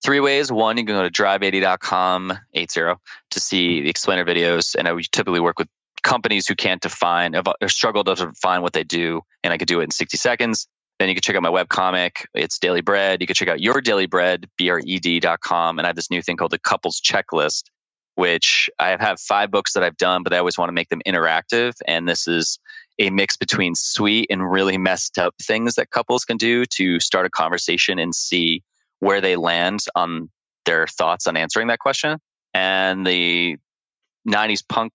three 0.03 0.20
ways. 0.20 0.51
One, 0.51 0.75
you 0.77 0.86
can 0.86 0.96
go 0.96 1.08
to 1.08 1.10
drive80.com, 1.10 2.34
80, 2.55 2.82
to 3.29 3.39
see 3.39 3.82
the 3.82 3.89
explainer 3.89 4.25
videos. 4.25 4.75
And 4.75 4.88
I 4.88 5.00
typically 5.12 5.39
work 5.39 5.60
with 5.60 5.67
companies 6.01 6.48
who 6.48 6.55
can't 6.55 6.82
define 6.82 7.36
or 7.36 7.67
struggle 7.67 8.03
to 8.03 8.15
define 8.15 8.63
what 8.63 8.74
they 8.74 8.84
do. 8.84 9.22
And 9.44 9.53
I 9.53 9.60
could 9.60 9.67
do 9.67 9.79
it 9.82 9.84
in 9.84 9.91
60 9.91 10.17
seconds. 10.17 10.67
Then 10.98 11.10
you 11.10 11.15
can 11.15 11.22
check 11.22 11.36
out 11.36 11.44
my 11.44 11.50
web 11.50 11.70
comic. 11.70 12.27
It's 12.34 12.58
Daily 12.58 12.82
Bread. 12.82 13.22
You 13.22 13.27
can 13.27 13.36
check 13.36 13.50
out 13.50 13.60
your 13.62 13.82
Daily 13.82 14.05
Bread, 14.08 14.48
B-R-E-D.com. 14.58 15.77
And 15.77 15.86
I 15.86 15.89
have 15.89 15.96
this 15.96 16.10
new 16.10 16.22
thing 16.22 16.38
called 16.38 16.51
the 16.51 16.60
Couples 16.60 17.01
Checklist, 17.01 17.65
which 18.16 18.70
I 18.80 18.98
have 19.00 19.20
five 19.20 19.52
books 19.52 19.74
that 19.74 19.84
I've 19.84 19.98
done, 19.98 20.24
but 20.24 20.34
I 20.34 20.38
always 20.38 20.58
want 20.58 20.70
to 20.70 20.74
make 20.74 20.90
them 20.90 21.02
interactive. 21.06 21.74
And 21.88 22.08
this 22.08 22.28
is 22.28 22.60
a 23.00 23.10
mix 23.10 23.36
between 23.36 23.76
sweet 23.76 24.28
and 24.30 24.50
really 24.50 24.78
messed 24.78 25.20
up 25.20 25.36
things 25.42 25.75
that 25.75 25.92
couples 25.92 26.24
can 26.24 26.38
do 26.38 26.66
to 26.66 27.00
start 27.00 27.25
a 27.25 27.30
conversation 27.30 28.00
and 28.00 28.16
see 28.16 28.64
where 29.00 29.20
they 29.20 29.36
land 29.36 29.82
on 29.96 30.30
their 30.66 30.88
thoughts 30.88 31.28
on 31.28 31.36
answering 31.38 31.68
that 31.68 31.80
question. 31.80 32.18
And 32.54 33.06
the 33.06 33.58
90s 34.28 34.64
punk 34.68 34.94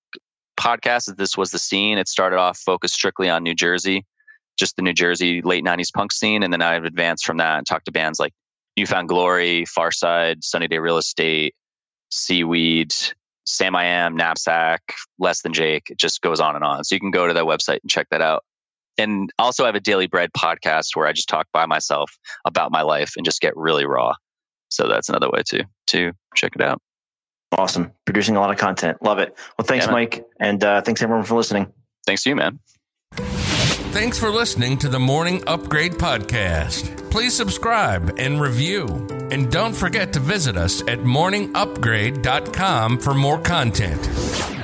podcast, 0.58 1.14
this 1.16 1.36
was 1.36 1.50
the 1.50 1.58
scene. 1.58 1.98
It 1.98 2.08
started 2.08 2.38
off 2.38 2.58
focused 2.58 2.94
strictly 2.94 3.28
on 3.28 3.42
New 3.42 3.54
Jersey, 3.54 4.06
just 4.58 4.76
the 4.76 4.82
New 4.82 4.94
Jersey 4.94 5.42
late 5.42 5.64
90s 5.64 5.92
punk 5.92 6.12
scene. 6.12 6.42
And 6.42 6.52
then 6.52 6.62
I've 6.62 6.84
advanced 6.84 7.26
from 7.26 7.36
that 7.36 7.58
and 7.58 7.66
talked 7.66 7.84
to 7.84 7.92
bands 7.92 8.18
like 8.18 8.32
New 8.76 8.86
Found 8.86 9.08
Glory, 9.08 9.66
Farside, 9.66 10.42
Sunny 10.42 10.68
Day 10.68 10.78
Real 10.78 10.96
Estate, 10.96 11.54
Seaweed, 12.10 12.94
Samiam, 13.46 14.14
Knapsack, 14.14 14.94
Less 15.18 15.42
Than 15.42 15.52
Jake. 15.52 15.90
It 15.90 15.98
just 15.98 16.20
goes 16.20 16.40
on 16.40 16.54
and 16.54 16.64
on. 16.64 16.84
So 16.84 16.94
you 16.94 17.00
can 17.00 17.10
go 17.10 17.26
to 17.26 17.34
that 17.34 17.44
website 17.44 17.80
and 17.82 17.90
check 17.90 18.08
that 18.10 18.20
out 18.20 18.44
and 19.00 19.32
also 19.38 19.64
I 19.64 19.66
have 19.66 19.74
a 19.74 19.80
Daily 19.80 20.06
Bread 20.06 20.30
podcast 20.32 20.94
where 20.94 21.06
I 21.06 21.12
just 21.12 21.28
talk 21.28 21.46
by 21.52 21.66
myself 21.66 22.18
about 22.44 22.70
my 22.70 22.82
life 22.82 23.14
and 23.16 23.24
just 23.24 23.40
get 23.40 23.56
really 23.56 23.86
raw. 23.86 24.14
So 24.68 24.86
that's 24.86 25.08
another 25.08 25.30
way 25.30 25.42
to 25.46 25.64
to 25.88 26.12
check 26.36 26.52
it 26.54 26.62
out. 26.62 26.80
Awesome, 27.52 27.92
producing 28.04 28.36
a 28.36 28.40
lot 28.40 28.50
of 28.50 28.58
content. 28.58 29.02
Love 29.02 29.18
it. 29.18 29.36
Well, 29.58 29.66
thanks, 29.66 29.86
yeah, 29.86 29.92
Mike, 29.92 30.24
and 30.38 30.62
uh, 30.62 30.82
thanks 30.82 31.02
everyone 31.02 31.24
for 31.24 31.34
listening. 31.34 31.72
Thanks 32.06 32.22
to 32.22 32.30
you, 32.30 32.36
man. 32.36 32.60
Thanks 33.92 34.18
for 34.18 34.30
listening 34.30 34.78
to 34.78 34.88
the 34.88 35.00
Morning 35.00 35.42
Upgrade 35.48 35.94
podcast. 35.94 37.10
Please 37.10 37.36
subscribe 37.36 38.14
and 38.18 38.40
review. 38.40 38.86
And 39.32 39.50
don't 39.50 39.74
forget 39.74 40.12
to 40.12 40.20
visit 40.20 40.56
us 40.56 40.80
at 40.82 41.00
morningupgrade.com 41.00 42.98
for 42.98 43.14
more 43.14 43.40
content. 43.40 44.59